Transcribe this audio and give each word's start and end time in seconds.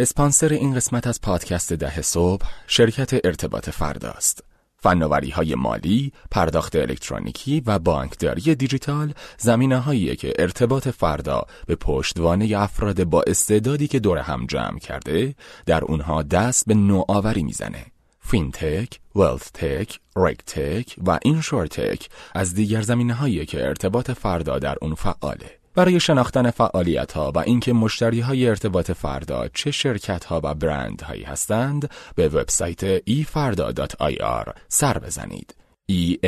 اسپانسر 0.00 0.48
این 0.48 0.74
قسمت 0.74 1.06
از 1.06 1.20
پادکست 1.20 1.72
ده 1.72 2.02
صبح 2.02 2.46
شرکت 2.66 3.26
ارتباط 3.26 3.70
فرداست. 3.70 4.44
فناوری 4.76 5.30
های 5.30 5.54
مالی، 5.54 6.12
پرداخت 6.30 6.76
الکترونیکی 6.76 7.62
و 7.66 7.78
بانکداری 7.78 8.54
دیجیتال 8.54 9.14
زمینه 9.38 9.78
هایی 9.78 10.16
که 10.16 10.32
ارتباط 10.38 10.88
فردا 10.88 11.42
به 11.66 11.74
پشتوانه 11.76 12.58
افراد 12.58 13.04
با 13.04 13.22
استعدادی 13.26 13.88
که 13.88 13.98
دور 13.98 14.18
هم 14.18 14.46
جمع 14.46 14.78
کرده 14.78 15.34
در 15.66 15.84
اونها 15.84 16.22
دست 16.22 16.66
به 16.66 16.74
نوآوری 16.74 17.42
می‌زنه. 17.42 17.86
fintech، 18.20 19.00
wealthtech، 19.16 20.00
regtech 20.16 20.96
و 21.06 21.18
insurtech 21.22 22.08
از 22.34 22.54
دیگر 22.54 22.82
زمینه 22.82 23.14
هایی 23.14 23.46
که 23.46 23.66
ارتباط 23.66 24.10
فردا 24.10 24.58
در 24.58 24.76
اون 24.82 24.94
فعاله. 24.94 25.57
برای 25.78 26.00
شناختن 26.00 26.50
فعالیت 26.50 27.12
ها 27.12 27.32
و 27.34 27.38
اینکه 27.38 27.72
مشتری 27.72 28.20
های 28.20 28.48
ارتباط 28.48 28.90
فردا 28.90 29.48
چه 29.48 29.70
شرکت 29.70 30.24
ها 30.24 30.40
و 30.44 30.54
برند 30.54 31.00
هایی 31.00 31.22
هستند 31.22 31.90
به 32.14 32.28
وبسایت 32.28 32.98
efarda.ir 32.98 34.52
سر 34.68 34.98
بزنید. 34.98 35.54
e 35.90 36.18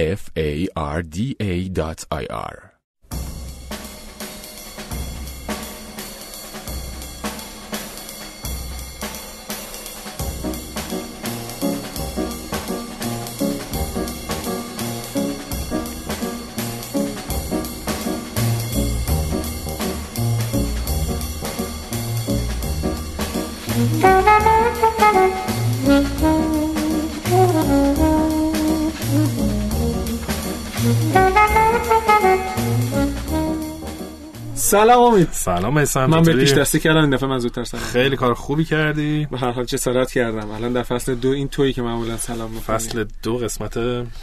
سلام 34.71 35.03
امید. 35.15 35.29
سلام 35.31 35.77
ایسان 35.77 36.11
من 36.11 36.23
به 36.23 36.33
پیش 36.33 36.53
دستی 36.53 36.81
کردم 36.81 37.01
این 37.01 37.11
دفعه 37.11 37.29
من 37.29 37.39
زودتر 37.39 37.65
سلام 37.65 37.83
خیلی 37.85 38.17
کار 38.17 38.35
خوبی 38.35 38.65
کردی. 38.65 39.27
به 39.31 39.39
هر 39.39 39.51
حال 39.51 39.65
جسارت 39.65 40.13
کردم. 40.13 40.51
الان 40.51 40.73
در 40.73 40.83
فصل 40.83 41.15
دو 41.15 41.29
این 41.29 41.49
تویی 41.49 41.73
که 41.73 41.83
معمولا 41.83 42.17
سلام 42.17 42.51
می‌کنی 42.51 42.77
فصل 42.77 43.05
دو 43.23 43.37
قسمت 43.37 43.75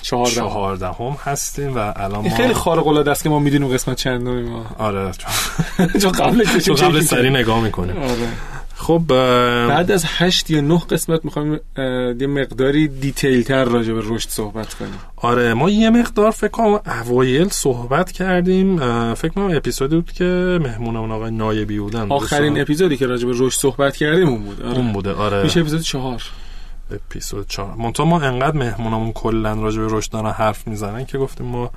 چهاردهم. 0.02 0.48
چهاردهم 0.48 1.18
هستیم 1.24 1.76
و 1.76 1.94
الان 1.96 2.24
ما 2.30 2.36
خیلی 2.36 2.54
خارق 2.54 2.88
العاده 2.88 3.12
است 3.12 3.24
که 3.24 3.30
ما 3.30 3.40
می‌دونیم 3.40 3.68
قسمت 3.68 3.98
چندمی 3.98 4.50
ما 4.50 4.66
آره 4.78 5.12
چون- 5.18 5.88
چون 6.02 6.12
قبل 6.12 6.60
چون 6.60 6.76
قبل 6.76 7.00
سری 7.02 7.30
نگاه 7.30 7.64
می‌کنیم. 7.64 7.98
آره. 7.98 8.12
خب 8.80 9.02
بعد 9.68 9.92
از 9.92 10.04
هشت 10.08 10.50
یا 10.50 10.62
نه 10.62 10.80
قسمت 10.90 11.26
می‌خوایم 11.26 11.60
یه 12.22 12.28
مقداری 12.28 12.88
دیتیل 12.88 13.44
تر 13.44 13.64
راجع 13.64 13.94
به 13.94 14.02
رشد 14.06 14.30
صحبت 14.30 14.74
کنیم. 14.74 14.94
آره 15.16 15.54
ما 15.54 15.70
یه 15.70 15.90
مقدار 15.90 16.32
فکر 16.32 16.48
کنم 16.48 16.80
اوایل 16.86 17.50
صحبت 17.50 18.12
کردیم 18.12 18.78
فکر 19.14 19.32
کنم 19.32 19.58
اپیزودی 19.58 19.96
بود 19.96 20.12
که 20.12 20.60
مهمونمون 20.62 21.12
آقای 21.12 21.32
نایبی 21.32 21.80
بودن. 21.80 22.12
آخرین. 22.12 22.62
اپیزودی 22.62 22.98
که 22.98 23.08
راجع 23.08 23.28
به 23.28 23.34
رشد 23.36 23.60
صحبت 23.60 23.96
کردیم 23.96 24.28
اون 24.28 24.44
بود 24.44 24.62
آره. 24.62 24.78
اون 24.78 24.94
بوده 24.94 25.14
آره. 25.14 25.44
میشه 25.44 25.60
اپیزود 25.60 25.82
چهار. 25.82 26.24
اپیزود 26.92 27.48
چهار. 27.48 27.76
منتها 27.76 28.06
ما 28.06 28.22
انقدر 28.22 28.58
مهمونمون 28.58 29.12
کلا 29.12 29.54
راجع 29.54 29.82
به 29.82 29.88
رشد 29.90 30.12
دارن 30.12 30.32
حرف 30.32 30.68
می‌زنن 30.68 31.06
که 31.06 31.18
گفتیم 31.18 31.46
ما 31.46 31.72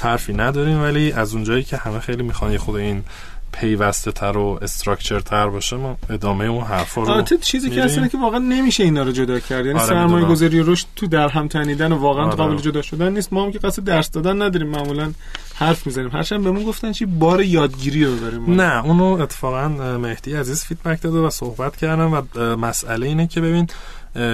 حرفی 0.00 0.32
نداریم 0.32 0.82
ولی 0.82 1.12
از 1.12 1.34
اونجایی 1.34 1.62
که 1.62 1.76
همه 1.76 1.98
خیلی 1.98 2.22
می‌خوان 2.22 2.52
یه 2.52 2.58
خود 2.58 2.76
این 2.76 3.04
پیوسته 3.52 4.12
تر 4.12 4.36
و 4.36 4.58
استراکچر 4.62 5.20
تر 5.20 5.48
باشه 5.48 5.76
ما 5.76 5.96
ادامه 6.10 6.44
اون 6.44 6.64
حرفا 6.64 7.02
رو 7.02 7.10
البته 7.10 7.36
چیزی 7.36 7.70
که 7.70 7.84
اینه 7.84 8.08
که 8.08 8.18
واقعا 8.18 8.38
نمیشه 8.38 8.84
اینا 8.84 9.02
رو 9.02 9.12
جدا 9.12 9.40
کرد 9.40 9.66
یعنی 9.66 9.78
آره، 9.78 9.88
سرمایه. 9.88 10.26
گذاری 10.26 10.60
و 10.60 10.70
رشد 10.72 10.86
تو 10.96 11.06
در 11.06 11.28
هم 11.28 11.48
تنیدن 11.48 11.92
و 11.92 11.98
واقعا 11.98 12.24
آره. 12.24 12.34
قابل 12.34 12.56
جدا 12.56 12.82
شدن 12.82 13.12
نیست 13.12 13.32
ما 13.32 13.44
هم 13.44 13.52
که 13.52 13.58
قصد 13.58 13.84
درس 13.84 14.10
دادن 14.10 14.42
نداریم 14.42 14.68
معمولا 14.68 15.12
حرف 15.54 15.86
می‌زنیم 15.86 16.08
هرچند 16.08 16.44
بهمون 16.44 16.64
گفتن 16.64 16.92
چی 16.92 17.06
بار 17.06 17.42
یادگیری 17.42 18.04
رو 18.04 18.16
ببریم 18.16 18.60
نه 18.60 18.84
اونو 18.84 19.04
اتفاقا 19.04 19.68
مهدی 19.98 20.34
عزیز 20.34 20.64
feedback 20.64 21.02
داده 21.02 21.18
و 21.18 21.30
صحبت 21.30 21.76
کردم 21.76 22.12
و 22.12 22.56
مسئله 22.56 23.06
اینه 23.06 23.26
که 23.26 23.40
ببین 23.40 23.68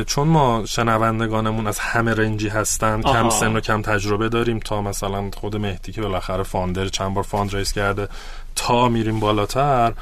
چون 0.06 0.28
ما 0.28 0.64
شنوندگانمون 0.66 1.66
از 1.66 1.78
همه 1.78 2.14
range 2.15 2.43
ی 2.43 2.48
هستن 2.48 3.00
آها. 3.04 3.22
کم 3.22 3.30
سن 3.30 3.56
و 3.56 3.60
کم 3.60 3.82
تجربه 3.82 4.28
داریم 4.28 4.58
تا 4.58 4.82
مثلا 4.82 5.30
خود 5.36 5.56
مهدی 5.56 5.92
که 5.92 6.03
بالاخره 6.03 6.42
founder 6.42 6.88
چند 6.88 7.14
بار 7.14 7.24
fund 7.25 7.56
raise 7.56 7.72
کرده 7.72 8.08
تا 8.56 8.88
میریم 8.88 9.20
بالاتر 9.20 9.92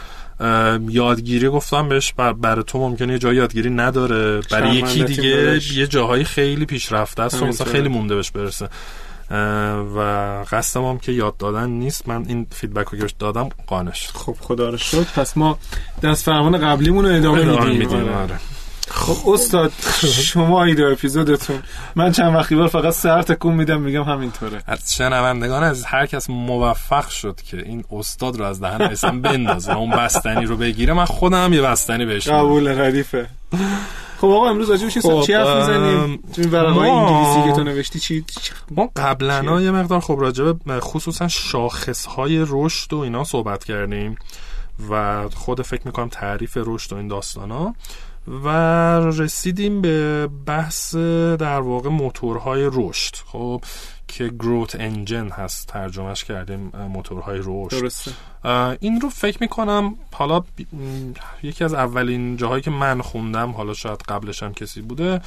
یادگیری 0.89 1.49
گفتم 1.49 1.89
بهش 1.89 2.13
بر, 2.13 2.33
برای 2.33 2.65
تو 2.67 2.79
ممکنه 2.79 3.13
یه 3.13 3.19
جای 3.19 3.37
یادگیری 3.37 3.71
نداره. 3.71 4.41
برای 4.51 4.77
یکی 4.77 5.05
دیگه 5.05 5.37
بهش. 5.37 5.77
یه 5.77 5.87
جاهایی 5.87 6.25
خیلی 6.25 6.67
پیشرفته 6.67 7.23
است 7.23 7.43
و 7.43 7.47
مثلا. 7.47 7.73
خیلی 7.73 7.89
مونده 7.89 8.15
بهش 8.15 8.31
برسه. 8.31 8.69
و 9.97 10.01
قصدم 10.51 10.85
هم 10.85 10.99
که 10.99 11.13
یاد 11.13 11.37
دادن 11.37 11.71
نیست. 11.71 12.09
من 12.09 12.25
این 12.29 12.47
فیدبک 12.51 12.87
رو 12.89 12.99
که 12.99 13.03
بهش 13.03 13.15
دادم 13.19 13.49
قانع 13.67 13.93
شد 13.93 14.13
خب 14.15 14.37
خدا 14.41 14.69
رو 14.69 14.77
شد 14.77 15.07
پس 15.17 15.37
ما 15.37 15.59
دست 16.03 16.25
فرمان 16.25 16.59
قبلیمون 16.59 17.05
رو 17.05 17.15
ادامه 17.15 17.69
میدیم. 17.69 18.09
خب 18.91 19.29
استاد 19.29 19.73
شما 20.07 20.65
ایده 20.65 20.87
اپیزودتون. 20.93 21.63
من 21.97 22.13
چند 22.13 22.35
وقتی 22.35 22.55
بار 22.57 22.69
فقط 22.69 22.93
سر 22.93 23.23
تکون 23.23 23.55
میدم 23.55 23.81
میگم 23.81 24.03
همینطوره. 24.03 24.63
از 24.67 24.95
شنوندگان 24.95 25.63
از 25.63 25.85
هر 25.85 26.07
کس 26.07 26.31
موفق 26.31 27.09
شد 27.09 27.41
که 27.51 27.57
این 27.57 27.85
استاد 27.93 28.37
رو 28.37 28.45
از 28.45 28.61
دهن 28.61 28.83
اسم 28.83 29.21
بندازه 29.21 29.77
اون 29.77 29.91
بستنی 29.91 30.47
رو 30.47 30.57
بگیره 30.57 30.93
من 30.93 31.05
خودم 31.05 31.53
یه 31.53 31.63
بستنی 31.63 32.05
بهش. 32.05 32.29
قبول 32.29 32.81
ردیفه. 32.81 33.29
خب 34.19 34.29
آقا 34.29 34.49
امروز 34.51 34.71
راجع 34.71 34.85
به 34.85 34.91
چی 34.91 35.01
خب، 35.01 35.23
چی 35.27 35.33
حرف 35.33 35.57
می‌زنیم؟ 35.57 36.21
ورقه‌های 36.53 36.91
ما- 36.91 37.09
انگلیسی 37.09 37.51
که 37.51 37.57
تو 37.57 37.65
نوشتی 37.65 37.99
چی 38.01 38.25
چی- 38.43 38.53
ما 38.71 38.91
قبلا؟ 38.97 39.61
یه 39.61 39.71
مقدار 39.71 40.01
خب 40.01 40.17
راجع 40.21 40.53
به 40.67 40.81
خصوصا 40.81 41.29
شاخص 41.29 42.07
های 42.07 42.45
رشد 42.49 42.93
و 42.93 42.99
اینا 42.99 43.25
صحبت 43.25 43.65
کردیم 43.65 44.17
و 44.91 45.23
خود 45.29 45.63
فکر 45.63 45.83
می‌کنم 45.85 46.09
تعریف 46.09 46.59
رشد 46.61 46.93
و 46.93 46.97
این 46.97 47.09
داستان 47.09 47.51
ها 47.51 47.75
و 48.29 48.49
رسیدیم 49.01 49.81
به 49.81 50.29
بحث 50.47 50.95
در 50.95 51.61
واقع 51.61 51.89
موتورهای 51.89 52.71
رشد. 52.73 53.15
خب 53.27 53.65
که 54.09 54.29
گروت 54.29 54.77
انجن 54.81 55.29
هست 55.29 55.69
ترجمهش 55.69 56.25
کردیم 56.25 56.73
موتورهای 56.89 57.41
رشد. 57.45 57.81
درسته. 57.81 58.11
این 58.81 59.01
رو 59.01 59.09
فکر 59.09 59.39
می‌کنم 59.41 59.95
حالا 60.13 60.41
ب- 60.41 60.45
یکی 61.43 61.65
از 61.65 61.75
اولین 61.75 62.37
جاهایی 62.37 62.63
که 62.63 62.71
من 62.71 63.01
خوندم 63.01 63.51
حالا 63.51 63.75
شاید 63.75 64.03
قبلش 64.09 64.43
هم 64.43 64.53
کسی 64.55 64.81
بوده 64.81 65.21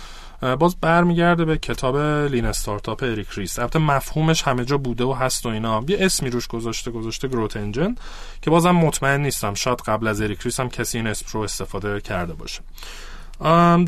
باز 0.59 0.75
برمیگرده 0.81 1.45
به 1.45 1.57
کتاب 1.57 1.97
Lean 2.31 2.45
Startup 2.45 3.03
اریک 3.03 3.27
ریس. 3.31 3.59
البته 3.59 3.79
مفهومش 3.79 4.43
همه 4.43 4.65
جا 4.65 4.77
بوده 4.77 5.03
و 5.03 5.13
هست 5.13 5.45
و 5.45 5.49
اینا. 5.49 5.83
یه 5.87 5.97
اسمی 5.99 6.29
روش 6.29 6.47
گذاشته 6.47 6.91
گذاشته 6.91 7.27
growth 7.27 7.57
engine 7.57 7.95
که 8.41 8.49
بازم 8.49 8.71
مطمئن 8.71 9.21
نیستم. 9.21 9.53
شاید 9.53 9.81
قبل 9.81 10.07
از 10.07 10.21
اریک 10.21 10.41
ریس 10.41 10.59
هم 10.59 10.69
کسی 10.69 10.97
این 10.97 11.07
اسم 11.07 11.25
رو 11.31 11.41
استفاده 11.41 12.01
کرده 12.01 12.33
باشه. 12.33 12.61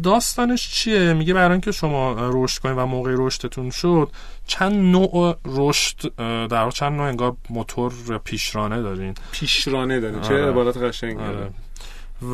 داستانش 0.04 0.70
چیه؟ 0.72 1.14
میگه 1.14 1.34
برای 1.34 1.52
اینکه 1.52 1.72
شما 1.72 2.16
رشد 2.20 2.62
کنید 2.62 2.78
و 2.78 2.86
موقع 2.86 3.16
رشدتون 3.18 3.70
شد 3.70 4.10
چند 4.48 4.74
نوع 4.74 5.38
رشد 5.46 6.16
در 6.48 6.72
چند 6.72 6.94
نوع 6.94 7.08
انگار 7.08 7.36
موتور 7.50 8.18
پیشرانه 8.24 8.82
دارین. 8.82 9.16
پیشرانه 9.32 10.00
داره 10.00 10.20
چه 10.22 10.34
آره. 10.34 10.50
عبارت 10.50 10.78
قشنگی. 10.78 11.24
آره. 11.24 11.50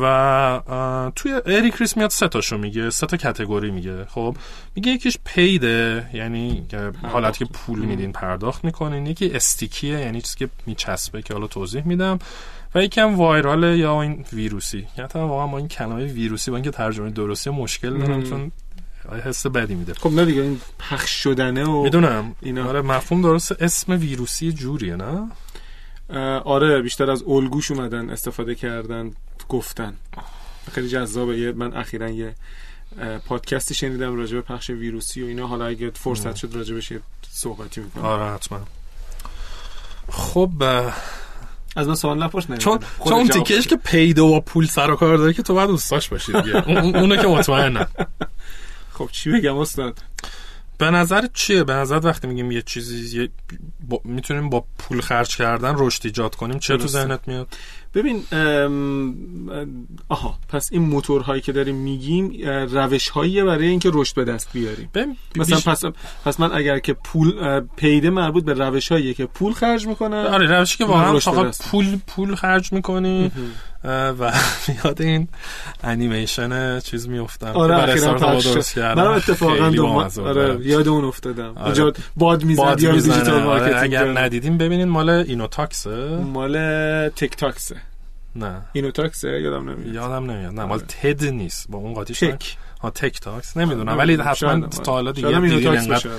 و 0.00 1.10
توی 1.16 1.40
اریک 1.46 1.74
ریس 1.76 1.96
میاد 1.96 2.10
سه 2.10 2.28
تاشو 2.28 2.58
میگه 2.58 2.90
سه 2.90 3.06
تا 3.06 3.16
کتگوری 3.16 3.70
میگه. 3.70 4.04
خب 4.04 4.36
میگه 4.76 4.92
یکیش 4.92 5.16
پیده 5.24 6.10
یعنی 6.12 6.66
که 6.68 6.92
حالت 7.02 7.36
که 7.36 7.44
پول 7.44 7.78
میدین 7.78 8.12
پرداخت 8.12 8.64
می‌کنین. 8.64 9.06
یکی 9.06 9.30
استیکیه 9.30 9.98
یعنی 9.98 10.20
چیزی 10.20 10.36
که 10.38 10.48
میچسبه 10.66 11.22
که 11.22 11.34
حالا 11.34 11.46
توضیح 11.46 11.82
میدم. 11.86 12.18
و 12.74 12.82
یکی 12.82 13.00
هم 13.00 13.14
وایراله 13.14 13.78
یا 13.78 14.02
این 14.02 14.24
ویروسی. 14.32 14.86
یعنی 14.98 15.10
واقعا 15.14 15.46
با 15.46 15.58
این 15.58 15.68
کلمه 15.68 16.04
ویروسی 16.04 16.50
با 16.50 16.56
اینکه 16.56 16.70
ترجمه 16.70 17.10
درستی 17.10 17.50
مشکل 17.50 17.98
دارم. 17.98 18.22
چون 18.22 18.52
حس 19.24 19.46
بدی 19.46 19.74
میده. 19.74 19.94
خب 19.94 20.12
نه 20.12 20.24
دیگه 20.24 20.42
این 20.42 20.60
پخش 20.78 21.10
شدنه 21.10 21.64
و 21.64 21.82
می‌دونم. 21.82 22.34
اینا. 22.40 22.68
آره 22.68 22.82
مفهوم 22.82 23.22
درست. 23.22 23.62
اسم 23.62 23.92
ویروسی 23.92 24.52
جوریه 24.52 24.96
نه؟ 24.96 25.30
آره 26.40 26.82
بیشتر 26.82 27.10
از 27.10 27.22
الگوش 27.28 27.70
اومدن 27.70 28.10
استفاده 28.10 28.54
کردن. 28.54 29.10
گفتن. 29.48 29.96
خیلی 30.72 30.88
جذابه. 30.88 31.38
یه 31.38 31.52
من 31.52 31.76
اخیرا 31.76 32.10
یه 32.10 32.34
پادکستی 33.26 33.74
شنیدم 33.74 34.16
راجع 34.16 34.34
به 34.34 34.40
پخش 34.42 34.70
ویروسی 34.70 35.22
و 35.22 35.26
اینا. 35.26 35.46
حالا 35.46 35.66
اگه 35.66 35.90
فرصت 35.94 36.36
شد 36.36 36.54
راجع 36.54 36.74
بهش 36.74 36.92
صحبتی 37.30 37.80
می‌کنم. 37.80 38.04
آره 38.04 38.34
حتما. 38.34 38.60
خب 40.08 40.50
از 41.76 41.88
من 41.88 41.94
سوال 41.94 42.22
نپرس 42.22 42.46
چون 42.58 42.78
چون 43.08 43.28
تیکش. 43.28 43.66
که 43.66 43.76
پیدا 43.76 44.26
و 44.26 44.40
پول 44.40 44.66
سر 44.66 44.90
و 44.90 44.96
کار 44.96 45.16
داره 45.16 45.32
که 45.32 45.42
تو 45.42 45.54
باید 45.54 45.68
دوستاش 45.68 46.08
باشی 46.08 46.32
دیگه. 46.32 46.56
اون- 46.68 46.76
اون- 46.84 46.96
اونو 46.96 47.16
که 47.16 47.26
مطمئنم. 47.26 47.88
خب 48.92 49.08
چی 49.12 49.30
بگم 49.30 49.56
استاد؟ 49.56 49.98
به 50.78 50.90
نظر 50.90 51.26
چیه؟ 51.34 51.64
به 51.64 51.72
نظر 51.72 52.00
وقتی 52.04 52.26
میگیم 52.26 52.50
یه 52.50 52.62
چیزی 52.62 53.20
یه 53.22 53.28
با... 53.88 54.00
می‌تونیم 54.04 54.50
با 54.50 54.64
پول 54.78 55.00
خرج 55.00 55.36
کردن 55.36 55.74
رشد 55.78 56.00
ایجاد 56.04 56.34
کنیم 56.34 56.58
چه 56.58 56.76
تو. 56.76 56.86
ذهنت 56.86 57.20
میاد؟ 57.26 57.48
ببین 57.94 58.22
آها 60.08 60.38
پس 60.48 60.68
این 60.72 60.82
موتورهایی 60.82 61.40
که 61.42 61.52
داریم 61.52 61.76
میگیم 61.76 62.32
روش 62.70 63.10
برای 63.44 63.66
اینکه 63.66 63.90
رشد 63.92 64.14
به 64.16 64.24
دست 64.24 64.52
بیاریم. 64.52 64.90
ببین 64.94 65.16
مثلا 65.36 65.56
بیش- 65.56 65.68
پس 65.68 65.82
پس 66.24 66.40
من 66.40 66.52
اگر 66.52 66.78
که 66.78 66.92
پول 66.92 67.60
پیده 67.60 68.10
مربوط 68.10 68.44
به 68.44 68.54
روش 68.54 68.92
که 68.92 69.26
پول 69.26 69.52
خرج 69.52 69.86
می‌کنم 69.86 70.26
آره 70.30 70.46
روشی 70.58 70.78
که 70.78 70.84
واقعا 70.84 71.18
فقط. 71.18 71.68
پول 71.70 71.98
پول 72.06 72.34
خرج 72.34 72.72
می‌کنی. 72.72 73.30
و 73.84 74.32
یاد 74.84 75.02
این 75.02 75.28
انیمیشن 75.82 76.80
چیز 76.80 77.08
میفتم 77.08 77.46
آره 77.46 77.74
اخیراً 77.82 78.14
پخش 78.14 78.78
منم 78.78 78.98
اتفاقا 78.98 79.70
بود. 79.70 80.18
آره 80.18 80.58
یاد 80.66 80.88
اون 80.88 81.04
افتادم. 81.04 81.52
آره. 81.56 81.92
باد 82.16 82.44
می‌زد 82.44 82.76
یا. 82.80 82.92
دیجیتال 82.92 83.30
آره، 83.30 83.44
مارکتینگ 83.44 83.94
اگر. 83.94 84.18
ندیدیم 84.20 84.58
ببینین 84.58 84.88
مال 84.88 85.10
اینوتاکسه. 85.10 85.90
مال 86.16 87.08
تیک 87.08 87.36
تاکسه 87.36 87.76
نه. 88.36 88.62
اینو 88.72 88.90
تاکسه 88.90 89.28
یادم 89.28 89.70
نمیاد. 89.70 89.94
یادم 89.94 90.30
نمیاد. 90.30 90.54
نه 90.54 90.64
مال 90.64 90.78
آره. 90.78 90.86
تد 90.86 91.24
نیست. 91.24 91.66
با 91.70 91.78
اون 91.78 91.94
قاطیش. 91.94 92.18
تک. 92.18 92.56
ها 92.82 92.90
تک 92.90 93.20
تاکس 93.20 93.56
نمی‌دونم 93.56 93.98
ولی 93.98 94.14
حتما 94.14 94.66
تا 94.66 94.92
حالا 94.92 95.12
دیگه 95.12 95.28
اینو 95.28 95.68
آره. 95.68 96.10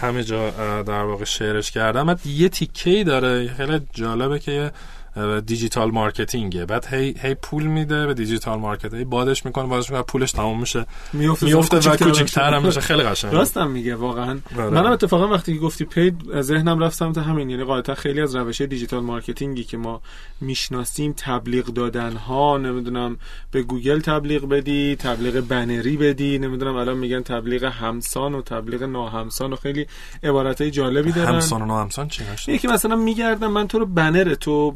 همه 0.00 0.24
جا 0.24 0.50
در 0.82 1.02
واقع 1.02 1.24
شعرش 1.24 1.70
کردم. 1.70 2.16
یه 2.24 2.48
تیکه 2.48 3.04
داره. 3.04 3.48
خیلی 3.56 3.80
جالبه 3.92 4.38
که 4.38 4.70
دیجیتال 5.46 5.90
مارکتینگه. 5.90 6.64
بعد 6.66 6.86
هی 6.94 7.14
هی 7.22 7.34
پول 7.34 7.62
میده 7.62 8.06
به 8.06 8.14
دیجیتال 8.14 8.58
مارکت 8.58 8.94
هی 8.94 9.04
بادش 9.04 9.46
می‌کنه 9.46 9.66
بادش 9.66 9.90
می‌کنه 9.90 10.02
پولش 10.02 10.32
تموم 10.32 10.60
میشه. 10.60 10.86
میفته 11.12 11.46
میفته 11.46 11.90
و 11.90 11.96
کوچیک‌تر 11.96 12.54
هم 12.54 12.66
میشه. 12.66 12.80
خیلی 12.80 13.02
قشنگه. 13.02 13.34
راستم 13.34 13.70
میگه 13.70 13.94
واقعا. 13.94 14.38
آره. 14.58 14.70
منم 14.70 14.92
اتفاقا 14.92 15.28
وقتی 15.28 15.54
که 15.54 15.60
گفتی 15.60 15.84
paid 15.84 16.40
ذهنم 16.40 16.78
رفت 16.78 16.98
سمت 16.98 17.18
همین. 17.18 17.50
یعنی 17.50 17.64
قاعدتا 17.64 17.94
خیلی 17.94 18.20
از 18.20 18.36
روش 18.36 18.60
digital 18.60 19.02
marketing 19.02 19.58
ی 19.58 19.64
که 19.64 19.76
ما 19.76 20.00
می‌شناسیم 20.40 21.14
تبلیغ 21.16 21.64
دادن 21.64 22.12
ها 22.12 22.58
نمی‌دونم 22.58 23.16
به 23.50 23.62
گوگل 23.62 24.00
تبلیغ 24.00 24.48
بدی 24.48 24.96
تبلیغ 24.96 25.40
بنری 25.40 25.96
بدی 25.96 26.38
نمی‌دونم 26.38 26.76
الان 26.76 26.98
میگن 26.98 27.22
تبلیغ 27.22 27.64
همسان 27.64 28.34
و 28.34 28.42
تبلیغ 28.42 28.82
ناهمسان 28.82 29.52
و 29.52 29.56
خیلی 29.56 29.86
عبارت 30.22 30.60
های 30.60 30.70
جالبی 30.70 31.12
دارن. 31.12 31.34
همسان 31.34 31.62
و 31.62 31.66
ناهمسان 31.66 32.08
چی؟ 32.08 32.24
یکی 32.48 32.68
مثلا 32.68 32.96
میگردم 32.96 33.50
من 33.50 33.68
تو 33.68 33.78
رو 33.78 33.86
بنر 33.86 34.34
تو 34.34 34.74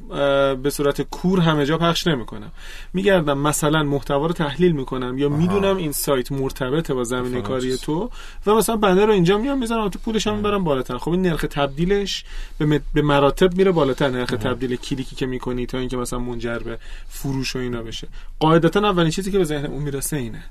به 0.63 0.71
صورت 0.71 1.03
کور 1.03 1.41
همه 1.41 1.67
جا 1.67 1.79
پخش 1.79 2.07
نمی‌کنم 2.07 2.53
میگردم 2.93 3.39
مثلا 3.39 3.83
محتوا 3.83 4.27
رو 4.27 4.33
تحلیل 4.33 4.73
می‌کنم 4.73 5.19
یا 5.19 5.29
می‌دونم 5.29 5.77
این 5.77 5.93
سایت 5.93 6.33
مرتبطه 6.33 6.95
با 6.95 7.05
زمینه 7.05 7.41
کاری. 7.43 7.77
تو 7.77 8.11
و 8.47 8.55
مثلا 8.55 8.77
بنر 8.77 9.07
رو 9.07 9.13
اینجا 9.13 9.39
میام 9.39 9.59
می‌ذارم 9.59 9.89
تو 9.89 9.99
پولش 9.99 10.27
هم 10.27 10.43
برم 10.43 10.65
بالاتر. 10.65 10.99
خب 10.99 11.11
این 11.11 11.23
نرخ 11.23 11.45
تبدیلش 11.51 12.25
به, 12.59 12.67
م- 12.67 12.81
به 12.95 13.03
مراتب 13.03 13.57
میره 13.57 13.73
بالاتر 13.73 14.09
نرخ 14.09 14.31
تبدیل 14.31 14.77
کلیکی 14.77 15.17
که 15.17 15.27
می‌کنی 15.27 15.67
تا 15.67 15.79
اینکه 15.79 15.97
مثلا 15.97 16.19
منجر 16.19 16.59
به 16.59 16.79
فروش 17.09 17.57
و 17.57 17.59
اینا 17.59 17.83
بشه. 17.83 18.09
قاعدتا 18.41 18.81
اولین 18.81 19.11
چیزی 19.11 19.33
که 19.33 19.39
به 19.39 19.45
ذهن 19.45 19.67
اون 19.67 19.83
می‌رسه 19.83 20.17
اینه. 20.17 20.43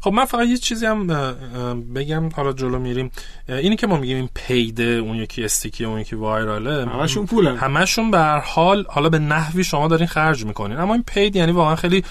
خب 0.00 0.12
من 0.12 0.24
فقط 0.24 0.46
یه 0.46 0.56
چیزی 0.56 0.86
هم 0.86 1.06
بگم. 1.94 2.28
حالا 2.28 2.52
جلو 2.52 2.78
میریم. 2.78 3.10
اینی 3.48 3.76
که 3.76 3.86
ما 3.86 3.96
میگیم 3.96 4.16
این 4.16 4.28
پیده 4.34 4.84
اون 4.84 5.16
یکی 5.16 5.44
استیکی 5.44 5.84
اون 5.84 6.00
یکی 6.00 6.16
وایراله 6.16 6.86
همشون 6.86 7.26
پولن. 7.26 7.56
همشون 7.56 8.10
به 8.10 8.18
هر 8.18 8.38
حال 8.38 8.86
حالا 8.88 9.08
به 9.12 9.18
نحوی 9.18 9.64
شما 9.64 9.88
دارین 9.88 10.06
خرج 10.06 10.44
می‌کنین. 10.44 10.78
اما 10.78 10.94
این 10.94 11.02
پید 11.06 11.36
یعنی 11.36 11.52
واقعا 11.52 11.76
خیلی 11.76 12.04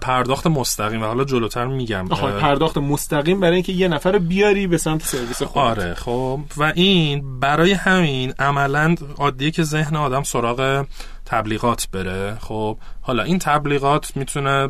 پرداخت 0.00 0.46
مستقیم 0.46 1.02
و 1.02 1.04
حالا 1.04 1.24
جلوتر 1.24 1.66
میگم. 1.66 2.08
پرداخت 2.08 2.78
مستقیم 2.78 3.40
برای 3.40 3.54
اینکه 3.54 3.72
یه 3.72 3.88
نفر 3.88 4.18
بیاری 4.18 4.66
به 4.66 4.78
سمت 4.78 5.02
سرویس 5.02 5.42
خودت. 5.42 5.66
آره 5.66 5.94
خب. 5.94 6.40
و 6.56 6.72
این 6.74 7.40
برای 7.40 7.72
همین 7.72 8.34
عملا 8.38 8.94
عادیه 9.18 9.50
که 9.50 9.62
ذهن 9.62 9.96
آدم 9.96 10.22
سراغ 10.22 10.86
تبلیغات 11.26 11.88
بره. 11.92 12.36
خب 12.40 12.78
حالا 13.00 13.22
این 13.22 13.38
تبلیغات 13.38 14.16
می‌تونه 14.16 14.68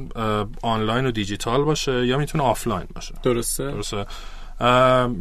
آنلاین 0.63 1.07
و 1.07 1.11
دیجیتال 1.11 1.65
باشه 1.65 2.07
یا 2.07 2.19
می‌تونه 2.19 2.45
آفلاین 2.45 2.87
باشه. 2.95 3.15
درسته. 3.23 3.71
درسته. 3.71 4.07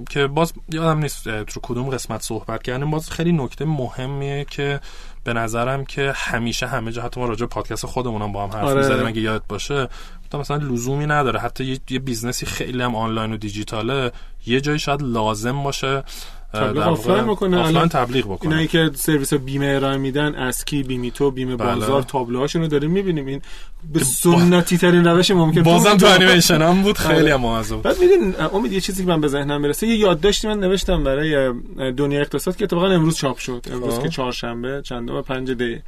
که 0.10 0.28
باز 0.28 0.54
یادم 0.70 1.00
نیست 1.00 1.44
تو 1.44 1.60
کدوم 1.64 1.90
قسمت 1.90 2.22
صحبت 2.22 2.64
کردیم. 2.64 2.92
باز 2.92 3.10
خیلی 3.10 3.32
نکته 3.32 3.66
مهمیه 3.66 4.46
که 4.50 4.80
به 5.24 5.34
نظرم 5.34 5.86
که 5.86 6.14
همیشه 6.16 6.68
همه 6.68 6.92
جا 6.92 7.02
حتی 7.02 7.20
ما 7.20 7.26
راجع 7.26 7.46
پادکست 7.46 7.86
خودمونم 7.86 8.32
با 8.32 8.44
هم 8.44 8.50
حرف 8.50 8.64
آره. 8.64 8.78
می‌زدیم 8.78 9.08
اگه 9.08 9.22
یادت 9.22 9.44
باشه. 9.50 9.88
گفتم 10.24 10.40
مثلا 10.40 10.58
لزومی 10.58 11.06
نداره. 11.06 11.40
حتی 11.40 11.66
یه, 11.66 11.80
یه 11.90 12.00
business 12.00 12.41
ی 12.41 12.46
خیلی 12.46 12.82
هم 12.82 12.96
آنلاین 12.96 13.34
و 13.34 13.38
دیجیتاله. 13.38 14.12
یه 14.46 14.62
جایی 14.62 14.80
شاید 14.80 15.02
لازم 15.02 15.64
باشه 15.64 16.04
تبلیغ 16.54 16.84
آفلاین 16.84 17.24
بکنه. 17.24 17.58
آفلاین 17.58 17.90
تبلیغ 17.90 18.26
بکنه 18.26 18.50
اینایی 18.50 18.68
که 18.68 18.92
سرویس 18.96 19.34
بیمه 19.34 19.66
ارائه 19.66 19.98
میدن 19.98 20.36
ازکی 20.36 20.84
بیمیتو 20.84 21.32
بیمه 21.32 21.56
بله. 21.56 21.76
بازار 21.76 22.02
تابلوهاشون 22.02 22.62
رو 22.62 22.68
داریم 22.68 22.92
می‌بینیم 22.92 23.26
این 23.26 23.42
به 23.94 24.00
سنتی 24.00 24.78
ترین 24.78 25.06
روش 25.06 25.32
ممکن 25.32 25.64
بازم 25.64 25.98
تو 25.98 26.06
انیمیشن 26.06 26.62
هم 26.62 26.82
بود 26.82 26.98
خیلی 26.98 27.32
آره. 27.32 27.34
هم 27.34 27.62
بود. 27.62 27.82
بعد 27.82 28.00
می‌دونی 28.00 28.36
امید 28.54 28.74
یه 28.74 28.82
چیزی 28.82 29.04
که 29.04 29.10
من 29.10 29.22
به 29.22 29.28
ذهنم 29.28 29.62
می‌رسه 29.62 29.88
یه 29.88 29.96
یادداشتی 29.96 30.48
من 30.48 30.60
نوشتم 30.60 31.04
برای 31.04 31.54
دنیا 31.92 32.20
اقتصاد 32.20 32.56
که 32.56 32.64
اتفاقا 32.64 32.88
امروز 32.88 33.16
چاپ 33.16 33.38
شد 33.38 33.66
امروز 33.72 33.96
خب. 33.96 34.04
که 34.04 34.10
چهارشنبه 34.10 34.82
چندم 34.86 35.22
پنج 35.22 35.52
دی 35.52 35.82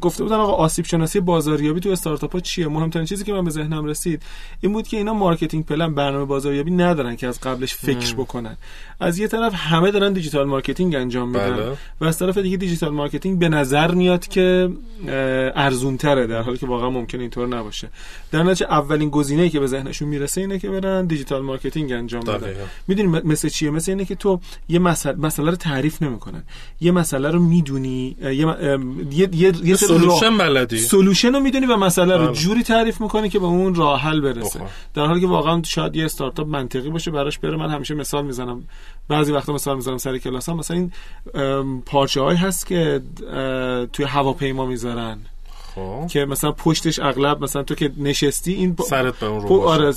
گفته 0.00 0.22
بودن 0.22 0.36
آقا 0.36 0.52
آسیب 0.52 0.84
شناسی 0.84 1.20
بازاریابی 1.20 1.80
تو 1.80 1.90
استارتاپ 1.90 2.32
ها 2.32 2.40
چیه؟ 2.40 2.68
مهمترین 2.68 3.06
چیزی 3.06 3.24
که 3.24 3.32
من 3.32 3.44
به 3.44 3.50
ذهنم 3.50 3.84
رسید 3.84 4.22
این 4.60 4.72
بود 4.72 4.88
که 4.88 4.96
اینا 4.96 5.14
marketing 5.14 5.64
plan 5.64 5.94
برنامه 5.94 6.24
بازاریابی 6.24 6.70
ندارن 6.70 7.16
که 7.16 7.26
از 7.26 7.40
قبلش 7.40 7.74
فکر 7.74 8.14
بکنن. 8.14 8.56
از 9.00 9.18
یه 9.18 9.28
طرف 9.28 9.52
همه 9.54 9.90
دارن 9.90 10.12
digital 10.12 10.46
marketing 10.46 10.94
انجام 10.94 11.28
میدن 11.28 11.56
بله. 11.56 11.76
و 12.00 12.04
از 12.04 12.18
طرف 12.18 12.38
دیگه 12.38 12.56
digital 12.56 12.92
marketing 12.92 13.38
به 13.38 13.48
نظر 13.48 13.94
میاد 13.94 14.28
که 14.28 14.70
ارزون 15.54 15.96
تره 15.96 16.26
در 16.26 16.42
حالی 16.42 16.58
که 16.58 16.66
واقعا 16.66 16.90
ممکن 16.90 17.20
اینطور 17.20 17.48
نباشه. 17.48 17.88
در 18.32 18.42
نتیجه 18.42 18.66
اولین 18.70 19.10
گزینه‌ای 19.10 19.50
که 19.50 19.60
به 19.60 19.66
ذهنشون 19.66 20.08
می‌رسه 20.08 20.40
اینه 20.40 20.58
که 20.58 20.70
برن 20.70 21.06
digital 21.06 21.42
marketing 21.42 21.92
انجام 21.92 22.20
بدن. 22.20 22.54
می‌دونی 22.88 23.08
مثل 23.08 23.48
چیه؟ 23.48 23.70
مثل 23.70 23.92
اینه 23.92 24.04
که 24.04 24.14
تو 24.14 24.40
یه 24.68 24.78
مسئله 24.78 25.16
مسئله 25.16 25.50
رو 25.50 25.56
تعریف 25.56 26.02
نمی‌کنن. 26.02 26.42
یه 26.80 26.92
مسئله 26.92 27.30
رو 27.30 27.40
می‌دونی 27.40 28.16
یه 28.36 29.28
یه 29.32 29.52
یه, 29.64 29.76
solution 29.76 30.38
بلدی. 30.38 30.78
solution 30.78 31.32
رو 31.32 31.40
می‌دونی 31.40 31.66
و 31.66 31.76
مسئله 31.76 32.16
رو 32.16 32.24
بله. 32.26 32.32
جوری 32.32 32.62
تعریف 32.62 33.00
می‌کنی 33.00 33.28
که 33.28 33.38
به 33.38 33.44
اون 33.46 33.74
راه 33.74 34.00
حل 34.00 34.20
برسه. 34.20 34.60
در 34.94 35.06
حالی 35.06 35.20
که 35.20 35.26
واقعا 35.26 35.62
شاید 35.62 35.96
یه 35.96 36.04
استارتاپ 36.04 36.46
منطقی 36.46 36.90
باشه 36.90 37.10
براش 37.10 37.38
بره. 37.38 37.56
من 37.56 37.70
همیشه 37.70 37.94
مثال 37.94 38.24
می‌زنم. 38.24 38.64
بعضی 39.08 39.32
وقتا 39.32 39.52
مثال 39.52 39.76
می‌زنم 39.76 39.98
سر 39.98 40.18
کلاس 40.18 40.48
هم 40.48 40.56
مثلا 40.56 40.76
این 40.76 40.92
پارچه 41.86 42.24
هست 42.24 42.66
که 42.66 43.02
توی 43.92 44.04
هواپیما 44.04 44.66
می‌ذارن. 44.66 45.18
خب 45.76 46.06
که 46.10 46.24
مثلا 46.24 46.52
پشتش 46.52 46.98
اغلب 46.98 47.42
مثلا 47.44 47.62
تو 47.62 47.74
که 47.74 47.92
نشستی 47.98 48.52
این 48.52 48.76
پا- 48.76 48.84
سرت 48.84 49.18
به 49.18 49.26
اون 49.26 49.42
رو 49.42 49.48
باشه. 49.48 49.84
آره 49.84 49.94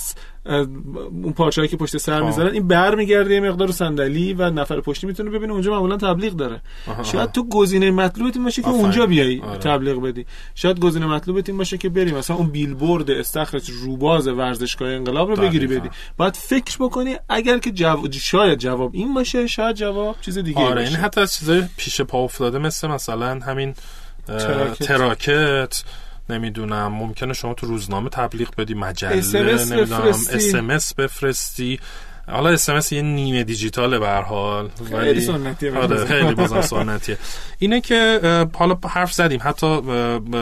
اون 1.24 1.34
پارچه‌ای 1.34 1.68
که 1.68 1.78
پشت 1.78 1.98
سر 1.98 2.20
خب. 2.20 2.26
می‌ذارن 2.26 2.54
این 2.54 2.68
بر 2.68 2.96
میگرده 2.96 3.34
یه 3.34 3.40
مقدار 3.40 3.72
صندلی 3.72 4.34
و 4.34 4.50
نفر 4.50 4.82
پشتی 4.82 5.08
می‌تونه 5.08 5.30
ببینه 5.30 5.54
اونجا 5.54 5.72
معمولا 5.72 5.98
تبلیغ 5.98 6.34
داره 6.34 6.62
آها، 6.88 7.04
شاید. 7.04 7.32
تو 7.32 7.50
گزینه 7.50 7.92
مطلوبت 7.92 8.36
این 8.36 8.46
باشه 8.46 8.62
که 8.62 8.68
آفرین. 8.68 8.82
اونجا 8.84 9.06
بیای 9.06 9.40
آره. 9.40 9.58
تبلیغ 9.58 10.02
بدی 10.02 10.26
شاید 10.56 10.80
گزینه 10.80 11.06
مطلوبت 11.06 11.50
این 11.50 11.58
باشه 11.58 11.78
که 11.78 11.90
بری 11.90 12.12
مثلا 12.12 12.36
اون 12.36 12.50
بیلبورد 12.50 13.12
استخر 13.12 13.70
روباز 13.70 14.28
ورزشگاه 14.28 14.90
انقلاب 14.90 15.30
رو 15.30 15.36
بگیری. 15.36 15.68
بدی 15.68 15.90
باید 16.18 16.36
فکر 16.36 16.78
بکنی 16.80 17.16
اگر 17.30 17.58
که 17.58 17.72
جو... 17.72 18.12
شاید 18.12 18.60
جواب 18.60 18.92
این 18.94 19.14
باشه 19.14 19.48
شاید 19.48 19.76
جواب 19.76 20.16
چیز 20.22 20.38
دیگه 20.38 20.60
آره 20.60 20.76
باشه 20.76 20.88
این 20.88 20.98
حتی 20.98 21.22
از 21.22 21.34
چیزای 21.36 21.64
پیش 21.78 22.02
پا 22.02 22.24
افتاده 22.24 22.58
مثل 22.60 22.88
مثلا 22.88 23.40
همین 23.40 23.74
تراکت. 24.38 24.84
تراکت 24.84 25.84
نمی‌دونم 26.30 26.88
ممکنه 26.88 27.34
شما 27.34 27.54
تو 27.54 27.68
روزنامه 27.68 28.10
تبلیغ 28.10 28.56
بدی 28.58 28.74
مجله 28.74 29.16
نمی‌دونم. 29.66 30.02
اسمس 30.02 30.94
بفرستی 30.94 31.80
حالا 32.32 32.50
اسمس 32.50 32.92
یه 32.92 33.02
نیمه 33.02 33.44
دیجیتاله 33.44 34.00
به 34.00 34.08
هر 34.08 34.22
حال 34.22 34.70
خیلی 34.90 35.22
سنتیه 35.22 35.78
آره. 35.78 36.06
خیلی 36.06 36.36
بازم 36.42 36.62
سنتیه. 36.62 37.18
اینه 37.60 37.82
که 37.82 38.20
حالا 38.56 38.78
حرف 38.90 39.14
زدیم 39.14 39.40
حتی 39.44 39.68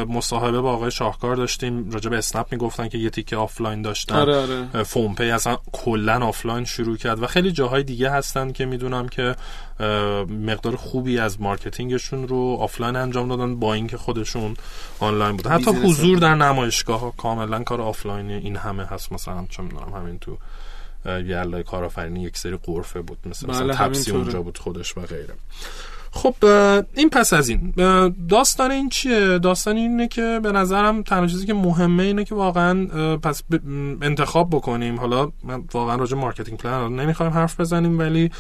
مصاحبه 0.10 0.62
با 0.62 0.74
آقای 0.74 0.92
شاهکار 0.92 1.36
داشتیم 1.36 1.92
راجع 1.92 2.10
به 2.10 2.18
اسنپ 2.18 2.46
می‌گفتن 2.52 2.88
که 2.88 2.98
یه 2.98 3.10
تیکه 3.10 3.36
آفلاین 3.38 3.82
داشتن. 3.82 4.16
آره 4.16 4.36
آره. 4.36 4.84
فون 4.84 5.16
پی 5.16 5.30
اصلا 5.30 5.58
کلا 5.72 6.26
آفلاین 6.26 6.66
شروع 6.66 6.98
کرد 6.98 7.24
و 7.24 7.28
خیلی 7.28 7.52
جاهای 7.52 7.84
دیگه 7.84 8.12
هستن 8.12 8.52
که 8.52 8.66
می‌دونم 8.66 9.10
که 9.10 9.36
مقدار 10.30 10.76
خوبی 10.76 11.20
از 11.20 11.42
marketing 11.42 12.01
شون 12.01 12.28
رو 12.28 12.58
آفلاین 12.60 12.96
انجام 12.96 13.28
دادن 13.28 13.56
با 13.56 13.74
اینکه 13.74 13.98
خودشون 13.98 14.58
آنلاین 15.00 15.38
بودن. 15.38 15.52
حتی 15.52 15.72
حضور 15.72 16.18
در 16.18 16.36
نمایشگاه 16.36 17.00
ها 17.00 17.14
کاملا 17.18 17.64
کار 17.64 17.82
آفلاینی 17.82 18.34
این 18.34 18.56
همه 18.56 18.86
هست. 18.86 19.12
مثلا 19.12 19.46
چه 19.50 19.64
می‌دونم 19.64 19.94
همین 19.96 20.20
تو 20.20 20.38
یلدای 21.06 21.64
کارآفرینی 21.64 22.22
یک 22.22 22.38
سری 22.38 22.58
غرفه 22.64 23.02
بود 23.02 23.18
مثل, 23.26 23.50
مثلا 23.50 23.64
بله، 23.64 23.74
تپسی 23.74 23.84
همینطوره. 23.84 24.18
اونجا 24.18 24.42
بود 24.42 24.58
خودش 24.58 24.98
و 24.98 25.02
غیره. 25.02 25.34
خب 26.12 26.36
این 26.94 27.10
پس 27.10 27.34
از 27.34 27.50
این. 27.50 27.74
داستان 28.30 28.72
این 28.72 28.90
چیه؟ 28.90 29.40
داستان 29.40 29.78
اینه 29.78 30.08
که 30.08 30.40
به 30.44 30.52
نظرم 30.52 31.04
تنها 31.04 31.28
چیزی 31.28 31.46
که 31.46 31.54
مهمه 31.54 32.04
اینه 32.04 32.24
که 32.24 32.36
واقعا 32.36 32.88
پس 33.18 33.44
انتخاب 34.02 34.50
بکنیم. 34.50 35.00
حالا 35.00 35.32
من 35.44 35.64
واقعا 35.74 35.96
راجع 35.96 36.18
marketing 36.18 36.58
plan 36.58 37.00
نمی‌خوایم 37.00 37.32
حرف 37.32 37.60
بزنیم 37.60 38.00
ولی 38.00 38.32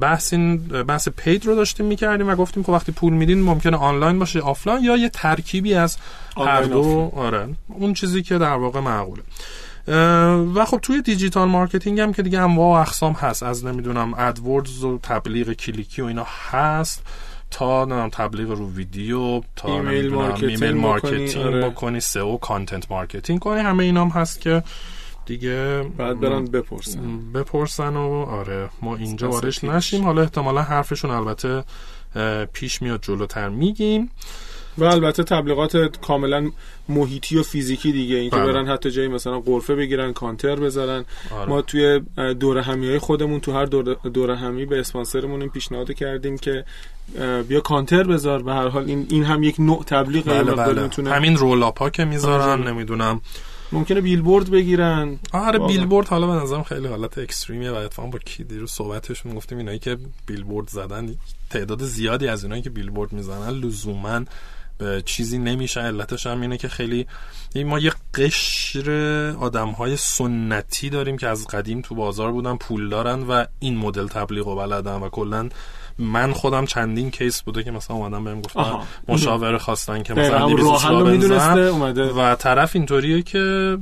بحث 0.00 0.32
این 0.32 0.56
بحث 0.58 1.08
paid 1.08 1.46
رو 1.46 1.54
داشتیم 1.54 1.86
می‌کردیم 1.86 2.28
و 2.28 2.34
گفتیم 2.34 2.64
که 2.64 2.72
وقتی 2.72 2.92
پول 2.92 3.12
میدین 3.12 3.42
ممکنه 3.42 3.76
آنلاین 3.76 4.18
باشه 4.18 4.40
آفلاین 4.40 4.84
یا 4.84 4.96
یه 4.96 5.08
ترکیبی 5.08 5.74
از 5.74 5.96
هر 6.36 6.62
دو. 6.62 7.12
آره 7.16 7.48
اون 7.68 7.94
چیزی 7.94 8.22
که 8.22 8.38
در 8.38 8.54
واقع 8.54 8.80
معقوله. 8.80 9.22
و 10.54 10.64
خب 10.66 10.78
توی 10.78 11.02
digital 11.02 11.48
marketing 11.48 12.00
هم 12.00 12.12
که 12.12 12.22
دیگه 12.22 12.40
انواع 12.40 12.78
و 12.78 12.80
اقسام 12.80 13.12
هست 13.12 13.42
از 13.42 13.64
نمی‌دونم 13.64 14.14
AdWords 14.14 14.84
و 14.84 14.98
تبلیغ 15.02 15.52
کلیکی 15.52 16.02
و 16.02 16.04
اینا 16.04 16.26
هست 16.50 17.02
تا 17.50 17.84
نمی‌دونم 17.84 18.08
تبلیغ 18.08 18.50
رو 18.50 18.70
ویدیو 18.70 19.42
تا 19.56 19.68
email 19.68 20.14
marketing, 20.14 20.50
email 20.50 20.74
marketing 20.76 21.30
بکنی, 21.30 21.44
آره. 21.44 21.70
بکنی 21.70 22.00
سئو 22.00 22.36
content 22.36 22.90
marketing 22.90 23.40
کنی 23.40 23.60
همه 23.60 23.84
اینا 23.84 24.04
هم 24.04 24.10
هست 24.10 24.40
که 24.40 24.62
دیگه 25.26 25.82
بعد 25.98 26.20
برن 26.20 26.44
بپرسن 26.44 27.32
بپرسن 27.32 27.96
و 27.96 28.26
آره 28.30 28.68
ما 28.82 28.96
اینجا 28.96 29.30
واردش. 29.30 29.64
نشیم 29.64 30.04
حالا 30.04 30.22
احتمالا 30.22 30.62
حرفشون 30.62 31.10
البته 31.10 31.64
پیش 32.52 32.82
میاد 32.82 33.02
جلوتر 33.02 33.48
میگیم 33.48 34.10
و 34.78 34.84
البته 34.84 35.22
تبلیغات 35.24 35.76
کاملا 36.00 36.50
محیطی 36.88 37.36
و 37.36 37.42
فیزیکی 37.42 37.92
دیگه 37.92 38.16
اینکه 38.16 38.36
بله. 38.36 38.52
برن 38.52 38.68
حتی 38.68 38.90
جایی 38.90 39.08
مثلا 39.08 39.40
قرفه 39.40 39.74
بگیرن 39.74 40.12
کانتر 40.12 40.56
بذارن 40.56 41.04
آره. 41.30 41.48
ما 41.48 41.62
توی 41.62 42.00
دوره 42.40 42.62
همی 42.62 42.88
های 42.88 42.98
خودمون 42.98 43.40
تو 43.40 43.52
هر 43.52 43.64
دوره, 43.64 43.96
دوره 44.12 44.36
همی 44.36 44.66
به 44.66 44.80
اسپانسرمون 44.80 45.40
این 45.40 45.50
پیشنهاد 45.50 45.92
کردیم 45.92 46.38
که 46.38 46.64
بیا 47.48 47.60
کانتر 47.60 48.02
بذار 48.02 48.42
به 48.42 48.52
هر 48.52 48.68
حال 48.68 48.84
این 48.84 49.06
این 49.10 49.24
هم 49.24 49.42
یک 49.42 49.60
نوع 49.60 49.84
تبلیغ 49.84 50.24
بله 50.24 50.54
بله 50.54 50.82
می‌تونه 50.82 51.10
همین 51.10 51.36
رول 51.36 51.62
ها 51.62 51.90
که 51.90 52.04
می‌ذارن 52.04 52.60
آره. 52.60 52.72
نمی‌دونم 52.72 53.20
ممکنه 53.72 54.00
بیلبورد 54.00 54.50
بگیرن 54.50 55.18
آره. 55.32 55.58
بیلبورد 55.58 56.08
حالا 56.08 56.26
به 56.26 56.32
نظرم 56.32 56.62
خیلی 56.62 56.86
حالت 56.86 57.18
اکستریمیه 57.18 57.70
و 57.70 57.74
اتفاقا 57.74 58.08
با 58.08 58.18
کی 58.18 58.44
دیروز 58.44 58.70
صحبتشون 58.70 59.34
گفتیم 59.34 59.58
اینایی 59.58 59.78
که 59.78 59.98
بیلبورد 60.26 60.68
زدن 60.68 61.14
تعداد 61.50 61.82
زیادی 61.84 62.28
از 62.28 62.44
اینایی 62.44 62.62
که 62.62 62.70
بیلبورد 62.70 63.12
می‌زنن 63.12 63.50
لزوما 63.50 64.20
به 64.78 65.02
چیزی 65.06 65.38
نمیشه 65.38 65.80
علتش 65.80 66.26
هم 66.26 66.40
اینه 66.40 66.56
که 66.56 66.68
خیلی 66.68 67.06
ما 67.56 67.78
یه 67.78 67.92
قشر 68.14 68.90
آدم 69.40 69.68
های 69.68 69.96
سنتی 69.96 70.90
داریم 70.90 71.16
که 71.16 71.28
از 71.28 71.46
قدیم 71.46 71.80
تو 71.80 71.94
بازار 71.94 72.32
بودن 72.32 72.56
پول 72.56 72.88
دارن 72.88 73.22
و 73.22 73.44
این 73.58 73.76
مدل 73.76 74.06
تبلیغ 74.06 74.46
و 74.46 74.56
بلدن 74.56 74.96
و 74.96 75.08
کلا 75.08 75.48
من 75.98 76.32
خودم 76.32 76.66
چندین 76.66 77.10
case 77.10 77.42
بوده 77.42 77.62
که 77.62 77.70
مثلا 77.70 77.96
اومدن 77.96 78.24
بهم 78.24 78.40
گفتن. 78.40 78.78
مشاوره 79.08 79.58
خواستن 79.58 80.02
که 80.02 80.14
دقیقاً 80.14 80.36
مثلا 80.36 80.46
همون 80.46 80.56
200 80.56 80.70
راه 80.70 80.82
حل 80.82 80.90
رو 80.90 80.96
اصلا 80.98 81.12
می‌دونسته 81.12 81.54
بنزن. 81.54 81.68
اومده 81.68 82.04
و 82.04 82.34
طرف 82.34 82.76
اینطوریه 82.76 83.22
که 83.22 83.76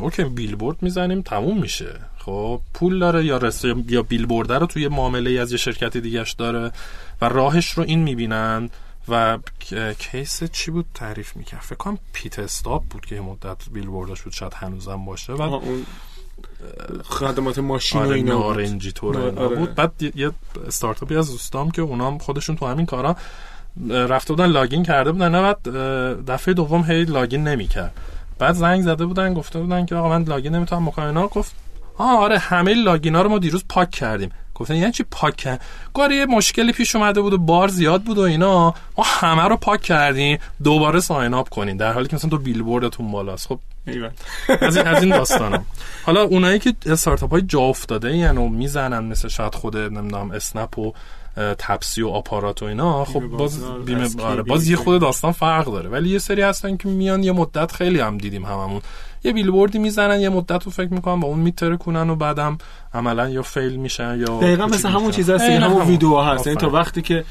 OK 0.00 0.24
بیلبورد 0.24 0.76
می‌زنیم 0.82 1.22
تموم 1.22 1.60
میشه 1.60 2.00
خب 2.18 2.60
پول 2.74 2.98
داره 2.98 3.24
یا 3.24 3.36
رس... 3.36 3.64
یا 3.88 4.02
بیلبورد 4.02 4.52
رو 4.52 4.66
توی 4.66 4.88
معامله 4.88 5.40
از 5.40 5.52
یه 5.52 5.58
شرکت 5.58 5.96
دیگهش 5.96 6.32
داره 6.32 6.72
و 7.20 7.28
راهش 7.28 7.70
رو 7.70 7.84
این 7.86 8.02
می‌بینن 8.02 8.70
و 9.08 9.38
case 9.98 10.44
چی 10.44 10.70
بود 10.70 10.86
تعریف 10.94 11.36
می‌کرد؟ 11.36 11.60
فکر 11.60 11.74
کنم 11.74 11.98
پیت 12.12 12.38
استاپ 12.38 12.84
بود 12.84 13.06
که 13.06 13.14
یه 13.14 13.20
مدت 13.20 13.56
بیلبوردش 13.72 14.22
بود 14.22 14.32
شاید 14.32 14.54
هنوزم 14.54 15.04
باشه. 15.04 15.32
و 15.32 15.42
اون 15.42 15.86
خدمات 17.04 17.58
ماشین 17.58 18.00
و 18.00 18.04
آره 18.04 18.16
اینا 18.16 18.36
بود. 18.36 18.56
نارنجی 18.56 18.92
طور 18.92 19.16
آره. 19.18 19.26
اینا 19.26 19.48
بود. 19.48 19.74
بعد 19.74 19.92
یه- 20.14 20.30
استارتاپی 20.66 21.16
از 21.16 21.30
دوستام 21.30 21.70
که 21.70 21.82
اونام 21.82 22.18
خودشون 22.18 22.56
تو 22.56 22.66
همین 22.66 22.86
کارا 22.86 23.16
رفته 23.90 24.32
بودن 24.32 24.46
login 24.46 24.82
کرده 24.82 25.12
بودن. 25.12 25.34
نه 25.34 25.42
بعد 25.42 25.62
دفعه 26.26 26.54
دوم 26.54 26.82
هی 26.84 27.04
login 27.04 27.48
نمی‌کرد. 27.48 27.94
بعد 28.38 28.54
زنگ 28.54 28.82
زده 28.82 29.06
بودن 29.06 29.34
گفته 29.34 29.58
بودن 29.60 29.86
که 29.86 29.94
آقا 29.94 30.08
من 30.08 30.24
login 30.24 30.54
نمی‌تونم 30.54 30.86
بکنم. 30.86 31.06
اینا 31.06 31.28
گفت 31.28 31.54
آه 31.96 32.18
آره 32.18 32.38
همه 32.38 32.74
login 32.74 33.14
ا 33.14 33.22
رو 33.22 33.28
ما 33.28 33.38
دیروز 33.38 33.64
پاک 33.68 33.90
کردیم. 33.90 34.30
گفتن 34.54 34.76
یعنی 34.76 34.92
چی 34.92 35.04
پاک 35.10 35.36
کرد 35.36 35.60
گفت 35.94 36.04
آره، 36.04 36.16
یه 36.16 36.26
مشکلی 36.26 36.72
پیش 36.72 36.96
اومده 36.96 37.20
بود 37.20 37.32
و 37.32 37.38
بار 37.38 37.68
زیاد 37.68 38.02
بود 38.02 38.18
و 38.18 38.20
اینا. 38.20 38.74
ما 38.98 39.04
همه 39.06 39.42
رو 39.42 39.56
پاک 39.56 39.82
کردیم 39.82 40.38
دوباره 40.64 41.00
ساین 41.00 41.34
اپ 41.34 41.48
کنین 41.48 41.76
در 41.76 41.92
حالی 41.92 42.08
که 42.08 42.16
مثلا 42.16 42.30
تو 42.30 42.38
بیلبوردتون 42.38 43.10
بالاست. 43.10 43.46
خب. 43.46 43.58
از 44.60 44.76
این 44.76 44.86
از 44.86 45.02
این 45.02 45.16
داستانم 45.18 45.66
حالا 46.06 46.22
اونایی 46.22 46.58
که 46.58 46.74
استارتاپ 46.86 47.30
های 47.30 47.42
جا 47.42 47.60
افتاده 47.60 48.08
این 48.08 48.38
و 48.38 48.48
می‌زنن 48.48 49.04
مثل 49.04 49.28
شاید 49.28 49.54
خود 49.54 49.76
نمی‌دونم 49.76 50.30
اسنپ 50.30 50.78
و 50.78 50.92
تپسی 51.58 52.02
و 52.02 52.08
آپارات 52.08 52.62
و 52.62 52.66
اینا 52.66 53.04
خب 53.04 53.20
باز 53.20 53.64
بیمه 53.84 54.08
آره 54.22 54.42
باز 54.42 54.68
یه 54.68 54.76
خود 54.76 55.00
داستان 55.00 55.32
فرق 55.32 55.64
داره. 55.64 55.90
ولی 55.90 56.08
یه 56.08 56.18
سری 56.18 56.42
هستن 56.42 56.76
که 56.76 56.88
میان 56.88 57.22
یه 57.22 57.32
مدت 57.32 57.72
خیلی 57.72 58.00
هم 58.00 58.18
دیدیم 58.18 58.44
هممون. 58.44 58.82
یه 59.24 59.32
بیلبوردی 59.32 59.78
می‌زنن 59.78 60.20
یه 60.20 60.28
مدت 60.28 60.64
رو 60.64 60.70
فکر 60.70 60.94
می‌کنن 60.94 61.20
با 61.20 61.28
اون 61.28 61.38
میتره 61.38 61.76
کنن 61.76 62.10
و 62.10 62.16
بعدم 62.16 62.58
عملا 62.94 63.28
یا 63.28 63.42
fail 63.42 63.76
میشن 63.76 64.18
یا 64.18 64.38
دقیقا 64.40 64.66
مثل 64.66 64.88
همون. 64.88 65.10
چیز 65.10 65.30
هست 65.30 65.44
همون 65.44 65.62
همون. 65.62 65.86
ویدیو 65.86 66.16
هست. 66.20 66.46
یعنی 66.46 66.58
تا. 66.58 66.70
وقتی 66.70 67.02
که 67.02 67.24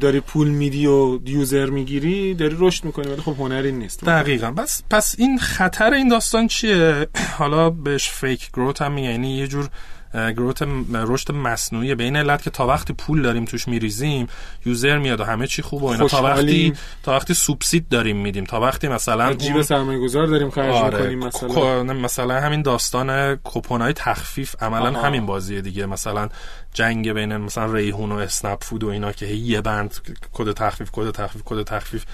داری 0.00 0.20
پول 0.20 0.48
میدی 0.48 0.86
و 0.86 1.18
user 1.28 1.66
می‌گیری 1.66 2.34
داری 2.34 2.56
رشد 2.58 2.84
می‌کنی 2.84 3.06
ولی 3.12 3.22
خب 3.22 3.34
هنری 3.38 3.72
نیست. 3.72 4.04
دقیقا. 4.04 4.50
پس 4.50 4.82
پس 4.90 5.14
این 5.18 5.38
خطر 5.38 5.94
این 5.94 6.08
داستان 6.08 6.46
چیه؟ 6.46 7.06
حالا 7.38 7.70
بهش 7.70 8.08
fake 8.08 8.50
growth 8.52 8.82
هم 8.82 8.92
میگه 8.92 9.10
یعنی 9.10 9.36
یه 9.36 9.46
جور 9.46 9.68
growth 10.14 10.62
رشد 10.94 11.32
مصنوعی. 11.32 11.94
به 11.94 12.04
این 12.04 12.16
علت 12.16 12.42
که 12.42 12.50
تا 12.50 12.66
وقتی 12.66 12.92
پول 12.92 13.22
داریم 13.22 13.44
توش 13.44 13.68
میریزیم 13.68 14.26
user 14.66 14.98
میاد 14.98 15.20
و 15.20 15.24
همه 15.24 15.46
چی 15.46 15.62
خوب 15.62 15.82
و 15.82 15.86
اینا. 15.86 16.08
تا 16.08 16.22
وقتی. 16.22 16.72
تا 17.02 17.12
وقتی 17.16 17.34
سوبسید 17.34 17.88
داریم 17.88 18.16
میدیم. 18.16 18.44
تا 18.44 18.60
وقتی 18.60 18.88
مثلا 18.88 19.32
جیب 19.34 19.52
اون- 19.52 19.62
سرمایه 19.62 19.98
گذار 19.98 20.26
داریم 20.26 20.50
خرج 20.50 20.74
آره 20.74 20.98
می‌کنیم 20.98 21.18
مثلا. 21.18 21.82
مثلا 21.82 22.40
همین 22.40 22.62
داستان 22.62 23.38
کوپنای 23.44 23.92
تخفیف 23.92 24.54
عملا 24.62 24.90
آها. 24.98 25.06
همین 25.06 25.26
بازیه 25.26 25.60
دیگه. 25.60 25.86
مثلا 25.86 26.28
جنگ 26.74 27.12
بین 27.12 27.36
مثلا 27.36 27.72
ریحون 27.72 28.12
و 28.12 28.16
اسنپ 28.16 28.64
فود 28.64 28.84
و 28.84 28.88
اینا 28.88 29.12
که 29.12 29.26
یه 29.26 29.60
بند 29.60 29.94
کد 30.32 30.52
تخفیف 30.52 30.88
کد 30.92 31.10
تخفیف 31.10 31.42
کد 31.44 31.62
تخفیف 31.62 32.04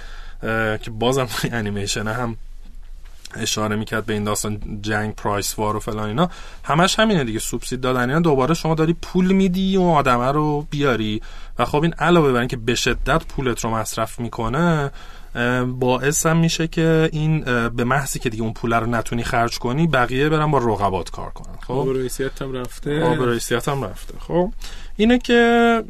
که 0.83 0.91
بازم 0.91 1.29
انیمیشن 1.53 2.09
هم 2.09 2.37
اشاره 3.35 3.76
می‌کرد 3.76 4.06
به 4.06 4.12
این 4.12 4.25
داستان 4.25 4.78
جنگ 4.83 5.14
price 5.14 5.59
war 5.59 5.76
و 5.76 5.80
فلان 5.80 6.09
اینا. 6.09 6.30
همش 6.64 6.99
همینه 6.99 7.25
دیگه 7.25 7.38
سوبسید 7.38 7.80
دادن 7.80 8.00
اینا. 8.00 8.21
دوباره 8.21 8.54
شما 8.54 8.75
داری 8.75 8.92
پول 9.02 9.33
میدی 9.33 9.76
و 9.76 9.83
آدمه 9.83 10.33
رو 10.33 10.66
بیاری. 10.71 11.23
و 11.59 11.64
خب 11.64 11.83
این 11.83 11.92
علاوه 11.92 12.33
بر 12.33 12.38
اینکه 12.38 12.56
به 12.56 12.75
شدت 12.75 13.25
پولت 13.25 13.64
رو 13.64 13.71
مصرف 13.71 14.21
می‌کنه 14.21 14.90
باعث 15.66 16.26
هم 16.26 16.37
میشه 16.37 16.68
که 16.68 17.09
این 17.12 17.40
به 17.68 17.85
محضی 17.85 18.18
که 18.18 18.30
دیگه 18.30 18.42
اون 18.42 18.52
پول 18.52 18.73
رو 18.73 18.87
نتونی 18.87 19.25
خرج 19.25 19.59
کنی 19.59 19.87
بقیه 19.87 20.28
برن 20.28 20.50
با 20.50 20.59
رقبات 20.59 21.11
کار 21.11 21.30
کنن. 21.30 21.56
خب؟ 21.66 21.88
رئیسیت 21.97 22.42
هم 22.42 22.52
رفته. 22.52 23.16
رئیسیت 23.18 23.68
هم 23.68 23.85
رفته. 23.85 24.14
خب؟ 24.18 24.52
اینه 24.97 25.19
که 25.19 25.83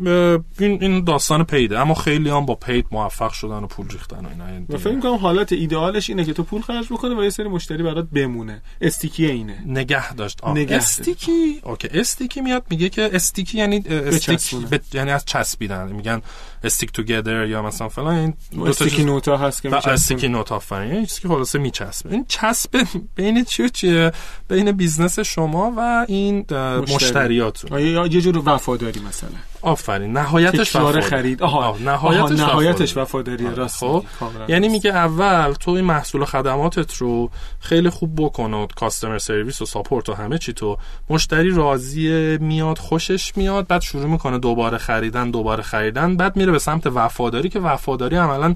این 0.58 0.82
این 0.82 1.04
داستان 1.04 1.44
پیده 1.44 1.78
اما 1.78 1.94
خیلی 1.94 2.30
هم 2.30 2.46
با 2.46 2.54
پید 2.54 2.86
موفق 2.90 3.32
شدن 3.32 3.58
و 3.58 3.66
پول 3.66 3.88
ریختن 3.88 4.26
و 4.26 4.28
اینا. 4.28 4.64
و 4.68 4.78
فکر 4.78 4.92
می‌کنم 4.94 5.14
حالت 5.14 5.52
ایدئالش 5.52 6.10
اینه 6.10 6.24
که 6.24 6.32
تو 6.32 6.42
پول 6.42 6.62
خرج 6.62 6.86
بکنی 6.92 7.14
و 7.14 7.24
یه 7.24 7.30
سری 7.30 7.48
مشتری 7.48 7.82
برات 7.82 8.06
بمونه. 8.12 8.62
استیکی 8.80 9.26
اینه. 9.26 9.62
نگه 9.66 10.14
داشت. 10.14 10.38
آه. 10.42 10.52
نگه. 10.52 10.76
استیکی؟ 10.76 11.60
اوکی. 11.62 11.88
استیکی 11.88 12.40
میاد 12.40 12.64
میگه 12.70 12.88
که 12.88 13.10
استیکی 13.12 13.58
یعنی 13.58 13.84
استیک. 13.88 14.54
ب... 14.54 14.80
یعنی 14.94 15.10
از 15.10 15.24
چسبیدن. 15.24 15.92
میگن 15.92 16.22
stick 16.64 16.92
together 16.92 17.46
یا 17.46 17.62
مثلا 17.62 17.88
فلان 17.88 18.14
این 18.14 18.34
sticky 18.66 19.04
note 19.04 19.30
ا 19.30 19.36
هست 19.36 19.62
که 19.62 19.68
میچسبن. 19.68 19.92
sticky 19.92 20.28
note 20.28 20.52
آفرین. 20.52 20.94
یعنی 20.94 21.06
چیزی 21.06 21.20
که 21.20 21.28
خلاصه 21.28 21.58
میچسبه. 21.58 22.12
این 22.12 22.24
چسب 22.28 22.86
بین 23.14 23.44
چی 23.44 23.62
و 23.62 23.68
چیه؟ 23.68 24.12
بین 24.48 24.72
business 24.72 25.18
شما 25.18 25.74
و 25.76 26.06
این. 26.08 26.46
مشتریاتون. 26.94 27.78
یه 27.80 28.20
جور 28.20 28.42
وفاداری. 28.48 28.95
مثلا 29.00 29.30
آفرین 29.62 30.12
نهایتش 30.12 30.76
وفاداری. 30.76 31.06
خرید 31.06 31.42
آها 31.42 31.64
آه، 31.64 31.82
نهایتش 31.82 32.40
آها، 32.40 32.52
نهایتش 32.52 32.96
وفاداری. 32.96 33.54
راست 33.54 33.76
خب 33.76 34.04
یعنی. 34.48 34.68
میگه 34.68 34.90
اول 34.90 35.52
تو 35.52 35.70
این 35.70 35.84
محصول 35.84 36.22
و 36.22 36.24
خدماتت 36.24 36.94
رو 36.94 37.30
خیلی 37.60 37.90
خوب 37.90 38.22
بکن 38.22 38.54
و 38.54 38.66
customer 38.66 39.18
service 39.18 39.62
و 39.62 39.66
support 39.66 40.08
و 40.08 40.14
همه 40.14 40.38
چی 40.38 40.52
تو 40.52 40.78
مشتری 41.10 41.50
راضی 41.50 42.38
میاد 42.38 42.78
خوشش 42.78 43.36
میاد 43.36 43.66
بعد 43.66 43.80
شروع 43.80 44.06
می‌کنه 44.06 44.38
دوباره 44.38 44.78
خریدن 44.78 45.30
دوباره 45.30 45.62
خریدن 45.62 46.16
بعد 46.16 46.36
میره 46.36 46.52
به 46.52 46.58
سمت 46.58 46.86
وفاداری 46.86 47.48
که 47.48 47.60
وفاداری 47.60 48.16
عملا 48.16 48.54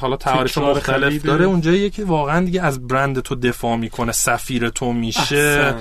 حالا 0.00 0.16
تعاریف 0.16 0.58
مختلف 0.58 1.22
داره. 1.22 1.44
اونجاییه 1.44 1.90
که 1.90 2.04
واقعا 2.04 2.44
دیگه 2.44 2.62
از 2.62 2.86
برند 2.86 3.20
تو 3.20 3.34
دفاع 3.34 3.76
می‌کنه. 3.76 4.12
سفیر 4.12 4.68
تو 4.68 4.92
میشه 4.92 5.74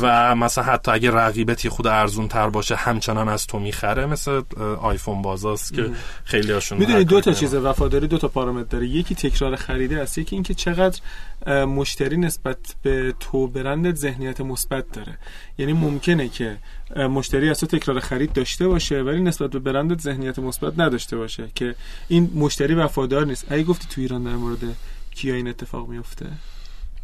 و 0.00 0.34
مثلا 0.34 0.64
حتی 0.64 0.90
اگه 0.90 1.10
رقیبتی 1.10 1.68
خود 1.68 1.86
ارزون 1.86 2.28
تر 2.28 2.48
باشه 2.48 2.76
همچنان 2.76 3.28
از 3.28 3.46
تو 3.46 3.58
می‌خره. 3.58 4.06
مثل 4.06 4.42
آیفون 4.82 5.22
بازاست 5.22 5.74
که 5.74 5.90
خیلی 6.24 6.52
هاشون 6.52 6.78
می‌دونی 6.78 7.04
دو 7.04 7.20
تا 7.20 7.32
چیز 7.32 7.54
وفاداری 7.54 8.06
دو 8.06 8.18
تا 8.18 8.28
پارامتر 8.28 8.68
داره. 8.70 8.86
یکی 8.86 9.14
تکرار 9.14 9.56
خریده 9.56 10.00
است 10.00 10.18
یکی 10.18 10.36
اینکه 10.36 10.54
چقدر 10.54 11.00
مشتری 11.64 12.16
نسبت 12.16 12.56
به 12.82 13.14
تو 13.20 13.46
برندت 13.46 13.96
ذهنیت 13.96 14.40
مثبت 14.40 14.84
داره. 14.92 15.18
یعنی 15.58 15.72
ممکنه 15.72 16.28
که 16.28 16.56
مشتری 16.96 17.50
از 17.50 17.60
تو 17.60 17.66
تکرار 17.66 18.00
خرید 18.00 18.32
داشته 18.32 18.68
باشه 18.68 19.02
ولی 19.02 19.20
نسبت 19.20 19.50
به 19.50 19.58
برندت 19.58 20.00
ذهنیت 20.00 20.38
مثبت 20.38 20.72
نداشته 20.78 21.16
باشه. 21.16 21.48
که 21.54 21.74
این 22.08 22.30
مشتری 22.34 22.74
وفادار 22.74 23.23
نیست. 23.24 23.52
اگه 23.52 23.62
گفتی 23.62 23.86
تو 23.90 24.00
ایران 24.00 24.24
در 24.24 24.36
مورد 24.36 24.58
کیا 25.10 25.34
این 25.34 25.48
اتفاق 25.48 25.88
میفته؟ 25.88 26.26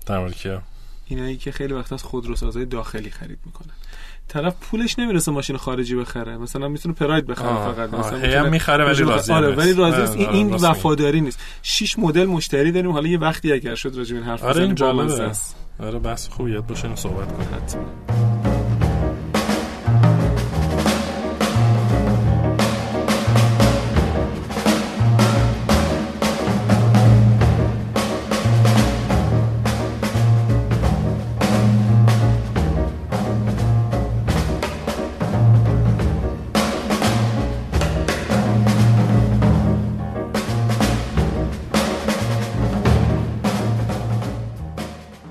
در 0.07 0.19
مورد 0.19 0.35
کیا؟ 0.35 0.62
اینایی 1.07 1.37
که 1.37 1.53
خیلی 1.53 1.75
وقت 1.75 1.93
از 1.93 2.03
خودروسازهای 2.03 2.65
داخلی 2.67 3.11
خرید 3.11 3.39
می‌کنن. 3.47 3.75
طرف 4.29 4.55
پولش 4.61 4.99
نمی‌رسه 4.99 5.33
ماشین 5.33 5.57
خارجی 5.57 5.97
بخره. 5.97 6.37
مثلا 6.37 6.69
می‌تونه 6.69 6.95
پراید 6.95 7.27
بخره 7.27 7.49
آه 7.49 7.75
فقط. 7.75 7.95
مثلا 7.95 8.50
می‌خره 8.50 8.85
ولی 8.85 9.03
راضی 9.03 9.33
آره 9.33 9.55
ولی 9.55 9.73
راضی 9.73 10.19
این, 10.19 10.29
این 10.29 10.55
وفاداری 10.55 11.21
نیست. 11.21 11.39
شش 11.62 11.99
مدل 11.99 12.27
مشتری 12.27 12.73
داریم. 12.73 12.91
حالا 12.91 13.09
یه 13.09 13.19
وقتی 13.19 13.53
اگر 13.53 13.75
شد 13.75 13.95
راجع 13.97 14.17
این 14.17 14.25
حرف 14.25 14.43
آره 14.43 14.62
این 14.62 14.75
جالبه. 14.75 15.33
آره 15.81 15.99
بحث 15.99 16.29
خوبیه. 16.29 16.61
باشه 16.61 16.97
صحبت 16.97 17.29
کنیم. 17.33 18.30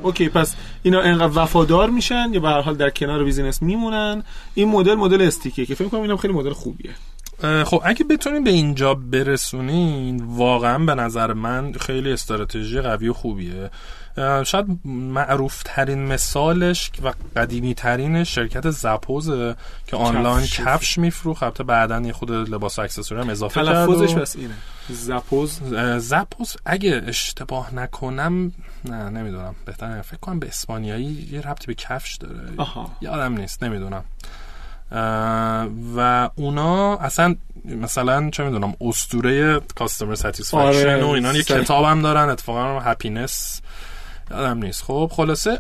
Okay 0.09 0.29
پس 0.29 0.55
اینا 0.83 1.01
انقدر 1.01 1.43
وفادار 1.43 1.89
میشن 1.89 2.29
یا 2.33 2.39
به 2.39 2.47
هر 2.47 2.61
حال 2.61 2.75
در 2.75 2.89
کنار 2.89 3.23
business 3.23 3.61
میمونن؟ 3.61 4.23
این 4.55 4.69
مدل 4.69 4.95
مدل 4.95 5.21
sticky 5.21 5.59
ه 5.59 5.65
که 5.65 5.75
فکر 5.75 5.87
کنم 5.87 6.01
اینم 6.01 6.17
خیلی 6.17 6.33
مدل 6.33 6.53
خوبیه. 6.53 6.91
خب 7.41 7.81
اگه 7.85 8.05
بتونین 8.05 8.43
به 8.43 8.49
اینجا 8.49 8.93
برسونین 8.93 10.23
واقعا 10.23 10.85
به 10.85 10.95
نظر 10.95 11.33
من 11.33 11.73
خیلی 11.73 12.11
استراتژی 12.11 12.81
قوی 12.81 13.07
و 13.07 13.13
خوبیه. 13.13 13.71
شاید 14.43 14.65
معروف 14.85 15.63
ترین 15.65 16.05
مثالش 16.05 16.91
و 17.03 17.13
قدیمی 17.35 17.73
ترین 17.73 18.23
شرکت 18.23 18.69
Zappos 18.69 19.43
ه 19.43 19.55
که 19.87 19.97
آنلاین 19.97 20.45
کفش 20.45 20.97
میفروخت. 20.97 21.43
البته 21.43 21.63
بعدا 21.63 21.99
یه 22.01 22.13
خرده 22.13 22.31
لباس 22.31 22.79
accessory 22.79 23.21
هم 23.21 23.29
اضافه 23.29 23.63
کرد 23.63 23.85
تلفظش 23.85 24.13
بس 24.13 24.35
اینه. 24.35 24.53
Zappos؟ 24.89 25.59
Zappos 25.97 26.57
اگه 26.65 27.03
اشتباه 27.07 27.75
نکنم 27.75 28.51
نه 28.85 29.09
نمی‌دونم. 29.09 29.55
بهتر 29.65 30.01
فکر 30.01 30.17
کنم 30.19 30.39
به 30.39 30.47
اسپانیایی 30.47 31.27
یه 31.31 31.41
ربطی 31.41 31.67
به 31.67 31.73
کفش 31.73 32.15
داره. 32.15 32.49
آها. 32.57 32.91
یادم 33.01 33.37
نیست. 33.37 33.63
نمی‌دونم. 33.63 34.03
و 35.95 36.29
اونا 36.35 36.97
اصلا 36.97 37.35
مثلا 37.65 38.29
چه 38.29 38.43
می‌دونم 38.43 38.73
اسطوره 38.81 39.61
customer 39.75 40.15
satisfaction 40.15 40.57
آره، 40.57 41.03
و 41.03 41.07
اینا 41.07 41.33
یه 41.33 41.43
کتاب 41.43 41.85
هم 41.85 42.01
دارن 42.01 42.29
اتفاقا 42.29 42.79
happiness 42.79 43.61
یادم 44.31 44.63
نیست. 44.63 44.83
خب 44.83 45.11
خلاصه 45.13 45.59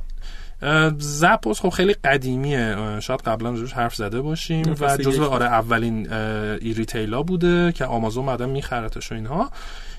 Zappos 0.97 1.59
خب 1.59 1.69
خیلی 1.69 1.93
قدیمیه. 1.93 2.99
شاید 2.99 3.21
قبلا 3.21 3.49
روش 3.49 3.73
حرف 3.73 3.95
زده 3.95 4.21
باشیم. 4.21 4.75
و 4.79 4.97
جزو 4.97 5.25
آره 5.25 5.45
اولین 5.45 6.13
e-retailer 6.13 6.73
ا 6.73 7.23
بوده 7.23 7.71
که 7.71 7.85
آمازون 7.85 8.25
بعدا 8.25 8.45
میخرتش 8.45 9.11
و 9.11 9.15
اینها. 9.15 9.51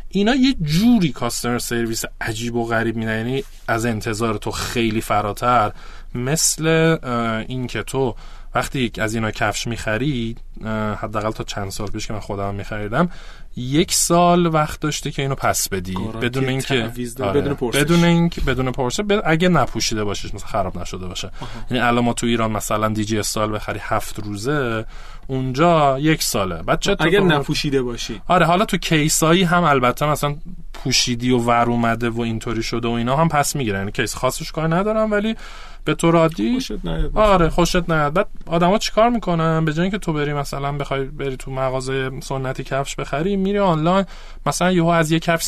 اینا 0.09 0.35
یه 0.35 0.55
جوری 0.63 1.13
کاستمر 1.13 1.59
سرویس 1.59 2.05
عجیب 2.21 2.55
و 2.55 2.67
غریب 2.67 2.97
میدن. 2.97 3.17
یعنی 3.17 3.45
از 3.69 3.87
انتظار 3.87 4.35
تو 4.35 4.51
خیلی 4.51 5.01
فراتر. 5.01 5.73
مثل 6.15 6.67
این 7.49 7.67
که 7.67 7.83
تو 7.83 8.15
وقتی 8.55 8.93
از 8.99 9.15
اینا 9.15 9.31
کفش 9.31 9.67
می‌خرید 9.67 10.41
حداقل 10.97 11.31
تا 11.31 11.45
چند 11.45 11.71
سال 11.71 11.87
پیش 11.87 12.07
که 12.07 12.13
من 12.13 12.21
خودم 12.21 12.55
میخریدم 12.55 13.09
یک 13.57 13.93
سال 13.95 14.47
وقت 14.47 14.81
داشته 14.81 15.11
که 15.11 15.23
اینو 15.23 15.35
پس 15.35 15.69
بدی. 15.69 15.95
بدون 16.23 16.49
اینکه 16.49 16.91
آره. 17.21 17.41
بدون 17.41 17.55
پرسش. 17.55 17.79
بدون 17.79 18.05
اینکه 18.05 18.41
بدون 18.41 18.73
پرسش. 18.73 19.03
اگه 19.25 19.49
نپوشیده 19.49 20.05
باشش 20.05 20.35
مثلا 20.35 20.49
خراب 20.49 20.79
نشده 20.79 21.07
باشه. 21.07 21.31
یعنی 21.71 21.83
الان 21.83 22.05
ما 22.05 22.13
تو 22.13 22.27
ایران 22.27 22.53
مثلا 22.53 22.89
دی 22.89 23.05
جی 23.05 23.19
استال 23.19 23.53
بخری 23.53 23.81
هفت 23.83 24.19
روزه 24.19 24.85
اونجا 25.27 25.99
یک 25.99 26.23
ساله. 26.23 26.63
بعد 26.63 26.81
چه 26.81 26.97
اگر 27.01 27.21
نپوشیده 27.21 27.83
باشی. 27.83 28.23
آره 28.29 28.47
حالا 28.47 28.65
تو 28.65 28.77
case 28.77 29.21
ایی 29.21 29.43
هم 29.43 29.65
البته 29.65 30.07
مثلا 30.07 30.37
پوشیدی 30.73 31.31
و 31.31 31.39
ور 31.39 31.71
اومده 31.71 32.11
و 32.11 32.21
اینطوری 32.21 32.63
شده 32.63 32.89
و 32.89 32.91
اینا 32.91 33.17
هم 33.17 33.29
پس 33.29 33.57
می‌گیرن. 33.57 33.79
یعنی 33.79 33.93
case 33.93 34.15
خاصش 34.15 34.53
کار 34.53 34.75
ندارم 34.75 35.11
ولی 35.13 35.37
به 35.85 35.95
طور 35.95 36.17
عادی 36.17 36.53
خوشت 36.53 36.85
نیاد. 36.85 37.11
آره 37.15 37.49
خوشت 37.49 37.91
نیاد. 37.91 38.13
بعد 38.13 38.29
آدما 38.47 38.79
چیکار 38.79 39.09
می‌کنن؟ 39.09 39.65
به 39.65 39.73
جای 39.73 39.83
اینکه 39.83 39.99
تو 39.99 40.13
بری 40.13 40.33
مثلا 40.33 40.73
بخوای 40.73 41.05
بری 41.05 41.37
تو 41.37 41.51
مغازه 41.51 42.11
سنتی 42.21 42.65
کفش 42.65 42.97
بخری 42.97 43.37
میری 43.37 43.59
آنلاین. 43.59 44.07
مثلا 44.47 44.73
یهو 44.73 44.87
از 44.89 45.11
یه 45.13 45.19
کفش 45.19 45.45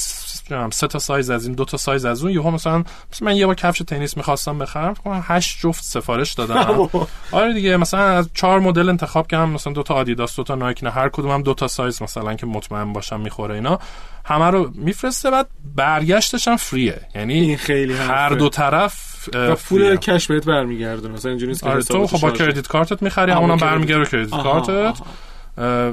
سه 0.72 0.86
تا 0.86 0.98
سایز 0.98 1.30
از 1.30 1.46
این 1.46 1.54
دو 1.54 1.64
تا 1.64 1.76
سایز 1.76 2.04
از 2.04 2.22
اون 2.24 2.32
یهو 2.32 2.50
مثلا 2.50 2.84
مثلا 3.12 3.28
من 3.28 3.36
یه 3.36 3.46
بار 3.46 3.54
کفش 3.54 3.78
تنیس 3.78 4.16
می‌خواستم 4.16 4.58
بخرم 4.58 4.94
کنم 4.94 5.24
هشت 5.26 5.58
جفت 5.60 5.84
سفارش 5.84 6.32
دادم. 6.32 6.88
آره 7.32 7.52
دیگه 7.52 7.76
مثلا 7.76 8.00
از 8.00 8.30
چهار 8.34 8.60
مدل 8.60 8.88
انتخاب 8.88 9.26
کردم 9.26 9.50
مثلا 9.50 9.72
دو 9.72 9.82
تا 9.82 9.94
آدیداس 9.94 10.36
دو 10.36 10.42
تا 10.42 10.54
نایک 10.54 10.84
نه 10.84 10.90
هر 10.90 11.08
کدومم 11.08 11.42
دو 11.42 11.54
تا 11.54 11.68
سایز 11.68 12.02
مثلا 12.02 12.34
که 12.34 12.46
مطمئن 12.46 12.92
باشم 12.92 13.20
می‌خوره 13.20 13.54
اینا. 13.54 13.78
همه 14.24 14.50
رو 14.50 14.70
میفرسته 14.74 15.30
بعد 15.30 15.48
برگشتش 15.76 16.48
هم 16.48 16.56
free 16.56 16.81
ئه 16.81 17.00
یعنی 17.14 17.34
این 17.34 17.56
خیلی 17.56 17.94
هر 17.94 18.28
دو 18.28 18.48
طرف 18.48 19.28
و 19.34 19.54
پول 19.54 19.96
cash 19.96 20.26
بهت 20.26 20.44
برمیگردونه. 20.44 21.14
مثلا 21.14 21.30
اینجوری 21.30 21.52
نیست 21.52 21.62
که 21.62 21.68
آره 21.68 21.82
تو 21.82 22.06
خب 22.06 22.20
با 22.20 22.30
credit 22.30 22.66
card 22.66 22.95
ت 22.95 23.02
می‌خری 23.02 23.32
همونم 23.32 23.56
برمیگرده 23.56 24.10
credit 24.10 24.30
card 24.30 24.77
ت. 24.77 25.00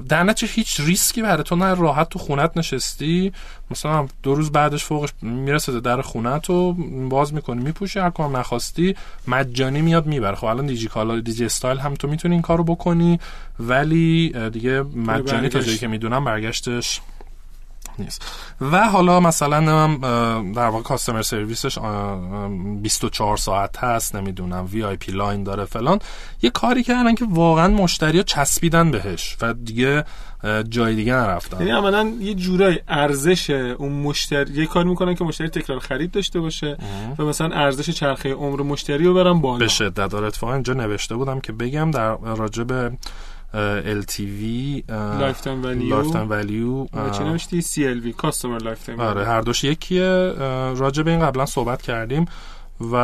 در 0.09 0.23
نتیجه 0.23 0.53
هیچ 0.53 0.79
ریسکی 0.79 1.21
برای 1.21 1.43
تو 1.43 1.55
نه 1.55 1.73
راحت 1.73 2.09
تو 2.09 2.19
خونت 2.19 2.57
نشستی. 2.57 3.33
مثلا 3.71 4.07
دو 4.23 4.35
روز 4.35 4.51
بعدش 4.51 4.83
فوقش 4.83 5.09
می‌رسه 5.21 5.79
در 5.79 6.01
خونت 6.01 6.49
رو 6.49 6.73
باز 7.09 7.33
می‌کنی 7.33 7.63
میپوشی 7.63 7.99
هر 7.99 8.09
کدوم 8.09 8.37
نخواستی 8.37 8.95
مجانی 9.27 9.81
میاد 9.81 10.05
می‌بره. 10.05 10.35
خب 10.35 10.45
الان 10.45 10.65
دیجی 10.65 10.87
کالا 10.87 11.19
دیجی 11.19 11.45
استایل 11.45 11.77
هم 11.77 11.93
تو 11.93 12.07
می‌تونی 12.07 12.35
این 12.35 12.41
کارو 12.41 12.63
بکنی 12.63 13.19
ولی 13.59 14.33
دیگه 14.51 14.81
مجانی 14.81 15.49
تا 15.49 15.59
جایی 15.59 15.77
که 15.77 15.87
می‌دونم 15.87 16.25
برگشتش 16.25 17.01
نیست. 17.99 18.25
و 18.61 18.89
حالا 18.89 19.19
مثلا 19.19 19.87
در 20.55 20.67
واقع 20.67 20.83
customer 20.83 21.21
service 21.21 21.65
ش 21.65 21.77
24 22.81 23.37
ساعت 23.37 23.77
هست 23.77 24.15
نمی‌دونم 24.15 24.67
VIP 24.71 25.11
line 25.11 25.43
داره 25.43 25.65
فلان. 25.65 25.99
یه 26.41 26.49
کاری 26.49 26.83
کردن 26.83 27.15
که 27.15 27.25
واقعا 27.29 27.67
مشتری 27.67 28.23
چسبیدن 28.23 28.91
بهش 28.91 29.37
و 29.41 29.53
دیگه 29.53 30.03
جای 30.69 30.95
دیگه 30.95 31.13
نرفتن. 31.13 31.57
یعنی 31.59 31.71
عملا 31.71 32.13
یه 32.19 32.33
جورای 32.33 32.79
ارزش 32.87 33.49
اون 33.49 33.91
مشتری 33.91 34.53
یه 34.53 34.65
کاری 34.65 34.89
می‌کنن 34.89 35.15
که 35.15 35.23
مشتری 35.23 35.49
تکرار 35.49 35.79
خرید 35.79 36.11
داشته 36.11 36.39
باشه 36.39 36.77
و 37.17 37.23
مثلا 37.23 37.55
ارزش 37.55 37.89
چرخه 37.89 38.33
عمر 38.33 38.61
مشتری 38.61 39.03
رو 39.03 39.13
برن 39.13 39.41
بالا. 39.41 39.57
به 39.57 39.67
شدت. 39.67 40.09
داره 40.09 40.27
اتفاقا 40.27 40.53
اینجا 40.53 40.73
نوشته 40.73 41.15
بودم 41.15 41.39
که 41.39 41.51
بگم 41.51 41.91
در 41.91 42.15
راجب 42.15 42.91
LTV 43.53 44.43
lifetime 44.89 46.29
value 46.29 46.85
چی 47.17 47.23
نوشتی؟ 47.23 47.61
CLV 47.61 48.15
customer 48.17 48.57
life 48.57 48.83
time 48.83 48.99
آره 48.99 49.25
هر 49.25 49.41
دوش 49.41 49.63
یکیه. 49.63 50.33
راجع 50.77 51.03
به 51.03 51.11
این 51.11 51.19
قبلا 51.19 51.45
صحبت 51.45 51.81
کردیم 51.81 52.25
و 52.79 52.95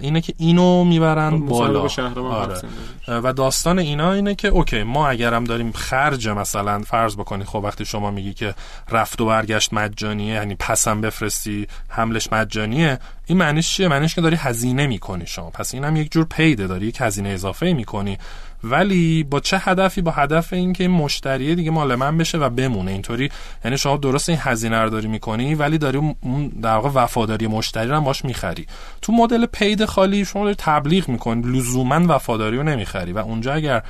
اینه 0.00 0.20
که 0.20 0.34
اینو 0.38 0.84
می‌برن 0.84 1.46
بالا. 1.46 1.88
آره. 2.16 2.60
و 3.08 3.32
داستان 3.32 3.78
اینا 3.78 4.12
اینه 4.12 4.34
که 4.34 4.48
okay 4.48 4.82
ما 4.82 5.08
اگرم 5.08 5.44
داریم 5.44 5.72
خرج 5.72 6.28
مثلا 6.28 6.80
فرض 6.80 7.16
بکنی 7.16 7.44
خب 7.44 7.60
وقتی 7.64 7.84
شما 7.84 8.10
میگی 8.10 8.34
که 8.34 8.54
رفت 8.90 9.20
و 9.20 9.26
برگشت 9.26 9.72
مجانیه 9.72 10.34
یعنی 10.34 10.54
پسم 10.54 11.00
بفرستی 11.00 11.66
حملش 11.88 12.32
مجانیه 12.32 12.98
این 13.26 13.38
معنیش 13.38 13.74
چیه؟ 13.74 13.88
معنیش 13.88 14.14
که 14.14 14.20
داری 14.20 14.36
هزینه 14.36 14.86
می‌کنی 14.86 15.26
شما. 15.26 15.50
پس 15.50 15.74
اینم 15.74 15.96
یک 15.96 16.12
جور 16.12 16.24
paid 16.24 16.58
ه 16.58 16.66
داری 16.66 16.86
یک 16.86 16.96
هزینه 17.00 17.28
اضافه 17.28 17.72
می‌کنی. 17.72 18.18
ولی 18.64 19.22
با 19.22 19.40
چه 19.40 19.58
هدفی؟ 19.58 20.00
با 20.00 20.10
هدف 20.10 20.52
اینکه 20.52 20.84
این 20.84 20.92
مشتری 20.92 21.54
دیگه 21.54 21.70
مال 21.70 21.94
من 21.94 22.18
بشه 22.18 22.38
و 22.38 22.48
بمونه. 22.48 22.90
اینطوری 22.90 23.30
یعنی 23.64 23.78
شما 23.78 23.96
درست 23.96 24.28
این 24.28 24.38
هزینه 24.40 24.82
رو 24.82 24.90
داری 24.90 25.08
می‌کنی 25.08 25.54
ولی 25.54 25.78
داری 25.78 25.98
اون 25.98 26.48
در 26.48 26.76
واقع 26.76 26.90
وفاداری 27.02 27.46
مشتری 27.46 27.88
رو 27.88 27.96
هم 27.96 28.04
باش 28.04 28.24
می‌خری. 28.24 28.66
تو 29.02 29.12
مدل 29.12 29.46
پید 29.46 29.84
خالی 29.84 30.24
شما 30.24 30.44
داری 30.44 30.56
تبلیغ 30.58 31.08
می‌کنی. 31.08 31.58
لزوما 31.58 32.00
وفاداری 32.08 32.56
رو 32.56 32.62
نمی‌خری. 32.62 33.12
و 33.12 33.18
اونجا 33.18 33.54
اگر 33.54 33.82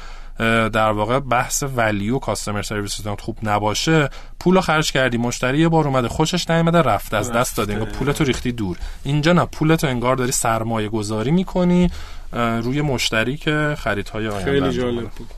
در 0.68 0.90
واقع 0.90 1.18
بحث 1.18 1.64
ولیو 1.76 2.18
کاستمر 2.18 2.62
سرویس 2.62 3.06
خوب 3.06 3.38
نباشه 3.42 4.10
پول 4.40 4.60
خرج 4.60 4.92
کردی. 4.92 5.18
مشتری 5.18 5.58
یه 5.58 5.68
بار 5.68 5.86
اومده 5.88 6.08
خوشش 6.08 6.50
نیومده 6.50 6.82
رفت 6.82 7.14
از 7.14 7.32
دست 7.32 7.56
دادی 7.56 7.72
انگار 7.72 7.88
پولتو 7.88 8.24
ریختی 8.24 8.52
دور. 8.52 8.76
اینجا 9.04 9.32
نه 9.32 9.44
پولتو 9.44 9.86
انگار 9.86 10.16
داری 10.16 10.32
سرمایه 10.32 10.88
گذاری 10.88 11.30
می‌کنی. 11.30 11.90
روی 12.34 12.82
مشتری 12.82 13.36
که 13.36 13.74
خریدهای 13.78 14.28
آینده 14.28 14.50
خیلی 14.50 14.70
جالب 14.70 15.08
بود. 15.10 15.28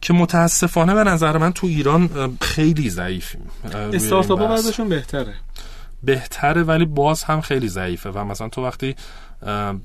که 0.00 0.12
متاسفانه 0.12 0.94
به 0.94 1.04
نظر 1.04 1.38
من 1.38 1.52
تو 1.52 1.66
ایران 1.66 2.36
خیلی 2.40 2.90
ضعیفیم. 2.90 3.50
استارتاپ 3.92 4.40
ها 4.40 4.84
بهتره. 4.84 5.34
بهتره 6.02 6.62
ولی 6.62 6.84
باز 6.84 7.24
هم 7.24 7.40
خیلی 7.40 7.68
ضعیفه 7.68 8.10
و 8.10 8.24
مثلا 8.24 8.48
تو 8.48 8.64
وقتی 8.64 8.94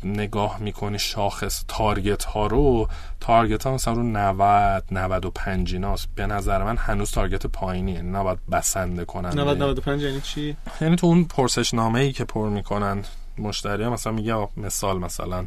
نگاه 0.04 0.60
می‌کنی 0.60 1.00
شاخص 1.00 1.64
تارگت 1.68 2.24
ها 2.24 2.48
رو 2.48 2.88
تارگت 3.20 3.64
ها 3.64 3.74
مثلا 3.74 3.94
رو 3.94 4.04
90 4.04 4.84
95 4.92 5.74
ایناست. 5.74 6.08
به 6.16 6.28
نظر 6.28 6.64
من 6.64 6.78
هنوز 6.78 7.12
تارگت 7.12 7.48
پایینیه. 7.48 7.96
یعنی 7.96 8.10
نباید 8.10 8.40
بسنده 8.52 9.06
کنن 9.06 9.40
90 9.40 9.58
95 9.58 10.02
یعنی 10.02 10.22
چی؟ 10.22 10.56
یعنی 10.82 10.96
تو 10.96 11.08
اون 11.08 11.24
پرسش 11.24 11.74
نامه 11.74 12.00
ای 12.00 12.12
که 12.12 12.26
پر 12.26 12.50
می‌کنن 12.50 13.04
مشتری 13.38 13.88
مثلا 13.88 14.14
میگه 14.14 14.48
مثال 14.58 15.00
مثلا 15.00 15.46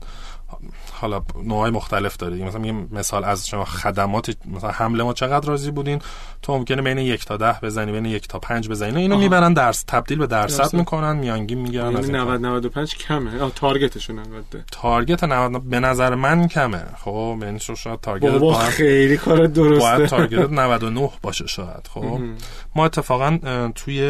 حالا 0.92 1.22
نوعای 1.44 1.70
مختلف 1.70 2.16
داره 2.16 2.36
مثلا 2.36 2.60
میگه 2.60 2.74
مثال 2.92 3.24
از 3.24 3.48
شما 3.48 3.64
خدمات 3.64 4.36
مثلا 4.46 4.70
حمله 4.70 5.04
ما 5.04 5.12
چقدر 5.12 5.48
راضی 5.48 5.70
بودین؟ 5.70 6.02
تو 6.42 6.58
ممکنه 6.58 6.82
بین 6.82 6.98
یک 6.98 7.24
تا 7.24 7.36
ده 7.36 7.60
بزنی 7.62 7.92
بین 7.92 8.04
یک 8.04 8.28
تا 8.28 8.38
پنج 8.38 8.68
بزنی. 8.68 9.00
اینو 9.00 9.18
می‌برن 9.18 9.52
درس 9.52 9.84
تبدیل 9.86 10.18
به 10.18 10.26
درصد 10.26 10.74
می‌کنن 10.74 11.16
میانگین 11.16 11.58
می‌گیرن 11.58 11.92
یعنی 11.92 12.08
90 12.08 12.40
95 12.40 12.96
کمه. 12.96 13.40
آ 13.40 13.50
تارگتشون 13.50 14.18
90 14.18 14.44
تارگت 14.72 15.24
90 15.24 15.62
به 15.62 15.80
نظر 15.80 16.14
من 16.14 16.48
کمه. 16.48 16.82
خب 16.96 17.38
یعنی 17.42 17.58
شاید 17.58 18.00
تارگت 18.00 18.30
بابا 18.30 18.54
خیلی 18.54 19.16
کار 19.16 19.46
درسته. 19.46 19.80
باید 19.80 20.08
تارگت 20.08 20.50
99 20.50 21.10
باشه 21.22 21.46
شاید. 21.46 21.88
خب 21.94 22.20
ما 22.74 22.84
اتفاقا 22.84 23.38
توی 23.74 24.00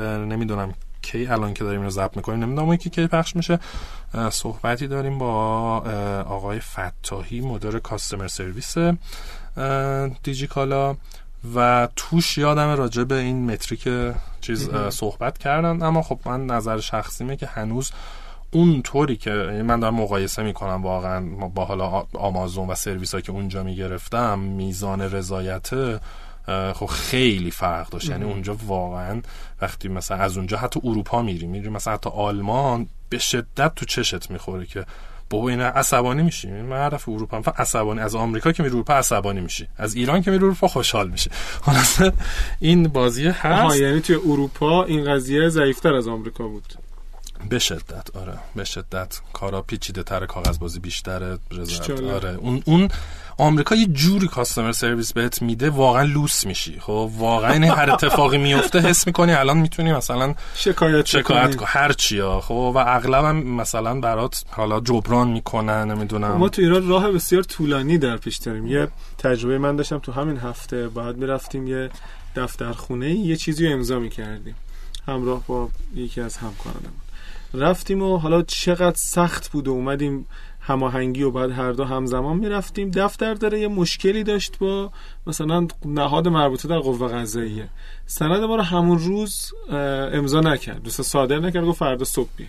نمی‌دونم 0.00 0.74
کی 1.12 1.26
الان 1.26 1.54
که 1.54 1.64
داریم 1.64 1.82
رو 1.82 1.90
ضبط 1.90 2.16
می‌کنیم 2.16 2.44
نمی‌دونم 2.44 2.76
که 2.76 2.90
کی 2.90 3.06
پخش 3.06 3.36
میشه 3.36 3.58
صحبتی 4.30 4.86
داریم 4.86 5.18
با 5.18 5.30
آقای 6.28 6.60
فتاحی 6.60 7.40
مدیر 7.40 7.78
کاستمر 7.78 8.28
سرویس 8.28 8.74
دیجیکالا 10.22 10.96
و 11.54 11.88
توش 11.96 12.38
یادم 12.38 12.76
راجع 12.76 13.04
به 13.04 13.14
این 13.14 13.50
متریک 13.50 13.88
چیز 14.40 14.70
صحبت 14.90 15.38
کردن. 15.38 15.82
اما 15.82 16.02
خب 16.02 16.20
من 16.24 16.46
نظر 16.46 16.80
شخصیمه 16.80 17.36
که 17.36 17.46
هنوز 17.46 17.90
اون 18.50 18.82
طوری 18.82 19.16
که 19.16 19.30
یعنی 19.30 19.62
من 19.62 19.80
دارم 19.80 19.94
مقایسه 19.94 20.42
می‌کنم 20.42 20.82
واقعا 20.82 21.20
با 21.54 21.64
حالا 21.64 22.06
آمازون 22.14 22.68
و 22.70 22.74
سرویس 22.74 23.14
ها 23.14 23.20
که 23.20 23.32
اونجا 23.32 23.62
می‌گرفتم 23.62 24.38
میزان 24.38 25.00
رضایت 25.00 25.70
خب 26.74 26.86
خیلی 26.86 27.50
فرق 27.50 27.88
داشت. 27.88 28.08
یعنی 28.08 28.24
اونجا 28.24 28.56
واقعا 28.66 29.22
وقتی 29.62 29.88
مثلا 29.88 30.16
از 30.16 30.36
اونجا 30.36 30.58
حتی 30.58 30.80
اروپا 30.84 31.22
میری 31.22 31.46
میری 31.46 31.68
مثلا 31.68 31.94
حتی 31.94 32.10
آلمان 32.10 32.86
به 33.08 33.18
شدت 33.18 33.74
تو 33.74 33.86
چشت 33.86 34.30
می‌خوره 34.30 34.66
که 34.66 34.84
بابا 35.30 35.48
اینا 35.48 35.64
عصبانی 35.64 36.22
میشی 36.22 36.48
من 36.48 36.76
عرف 36.76 37.08
اروپا 37.08 37.36
هم 37.36 37.42
عصبانی. 37.56 38.00
از 38.00 38.14
آمریکا 38.14 38.52
که 38.52 38.62
میری 38.62 38.74
اروپا 38.74 38.94
عصبانی 38.94 39.40
میشی. 39.40 39.68
از 39.76 39.94
ایران 39.94 40.22
که 40.22 40.30
میری 40.30 40.44
اروپا 40.44 40.68
خوشحال 40.68 41.10
میشی. 41.10 41.30
این 42.60 42.88
بازی 42.88 43.28
هست. 43.28 43.76
یعنی 43.76 44.00
توی 44.00 44.16
اروپا 44.16 44.84
این 44.84 45.14
قضیه 45.14 45.48
ضعیفتر 45.48 45.94
از 45.94 46.08
آمریکا 46.08 46.48
بود. 46.48 46.74
به 47.48 47.58
شدت 47.58 48.16
آره. 48.16 48.38
به 48.54 48.64
شدت. 48.64 49.20
کارا 49.32 49.62
پیچیده 49.62 50.02
تر 50.02 50.26
کاغذ 50.26 50.58
بازی 50.58 50.80
بیشتره. 50.80 51.38
آره. 52.14 52.34
اون 52.34 52.62
اون 52.66 52.88
آمریکا 53.38 53.74
یه 53.74 53.86
جوری 53.86 54.28
کاستمر 54.28 54.72
سرویس 54.72 55.12
بهت 55.12 55.42
میده 55.42 55.70
واقعا 55.70 56.02
لوس 56.02 56.46
میشی. 56.46 56.80
خب 56.80 57.10
واقعا 57.18 57.52
این 57.52 57.64
هر 57.64 57.90
اتفاقی 57.90 58.38
میفته 58.38 58.80
حس 58.80 59.06
می‌کنی 59.06 59.32
الان 59.32 59.56
می‌تونی 59.56 59.92
مثلا 59.92 60.34
شکایت 60.54 61.06
شکایت 61.06 61.56
کن. 61.56 61.64
هر 61.68 61.92
چیا 61.92 62.40
خب 62.40 62.72
و 62.74 62.78
اغلبم 62.78 63.36
مثلا 63.36 64.00
برات 64.00 64.44
حالا 64.50 64.80
جبران 64.80 65.28
می‌کنن 65.28 65.90
نمی‌دونم. 65.90 66.32
ما 66.32 66.48
تو 66.48 66.62
ایران 66.62 66.88
راه 66.88 67.10
بسیار 67.10 67.42
طولانی 67.42 67.98
در 67.98 68.16
پیش 68.16 68.36
داریم. 68.36 68.66
یه 68.66 68.88
تجربه 69.18 69.58
من 69.58 69.76
داشتم 69.76 69.98
تو 69.98 70.12
همین 70.12 70.36
هفته. 70.36 70.88
بعد 70.88 71.16
می‌رفتیم 71.16 71.66
یه 71.66 71.90
دفترخونه 72.36 73.10
یه 73.10 73.36
چیزی 73.36 73.66
رو 73.66 73.72
امضا 73.72 73.98
می‌کردیم. 73.98 74.54
همراه 75.06 75.42
با 75.46 75.68
یکی 75.94 76.20
از 76.20 76.36
همکارانمون. 76.36 76.92
رفتیم 77.54 78.02
و 78.02 78.16
حالا 78.16 78.42
چقدر 78.42 78.96
سخت 78.96 79.50
بود 79.50 79.68
و 79.68 79.70
اومدیم 79.70 80.26
هماهنگی 80.68 81.22
و 81.22 81.30
بعد 81.30 81.50
هر 81.50 81.72
دو 81.72 81.84
همزمان 81.84 82.36
می‌رفتیم. 82.36 82.90
دفتر 82.90 83.34
داره 83.34 83.60
یه 83.60 83.68
مشکلی 83.68 84.24
داشت 84.24 84.58
با 84.58 84.92
مثلا 85.26 85.66
نهاد 85.84 86.28
مربوطه 86.28 86.68
در 86.68 86.78
قوه 86.78 87.08
قضاییه. 87.08 87.68
سند 88.06 88.42
ما 88.42 88.56
رو 88.56 88.62
همون 88.62 88.98
روز 88.98 89.52
امضا 90.12 90.40
نکرد. 90.40 90.82
دوست 90.82 91.02
صادر 91.02 91.38
نکرد 91.38 91.64
گفت 91.64 91.78
فردا 91.78 92.04
صبح 92.04 92.28
بین 92.36 92.48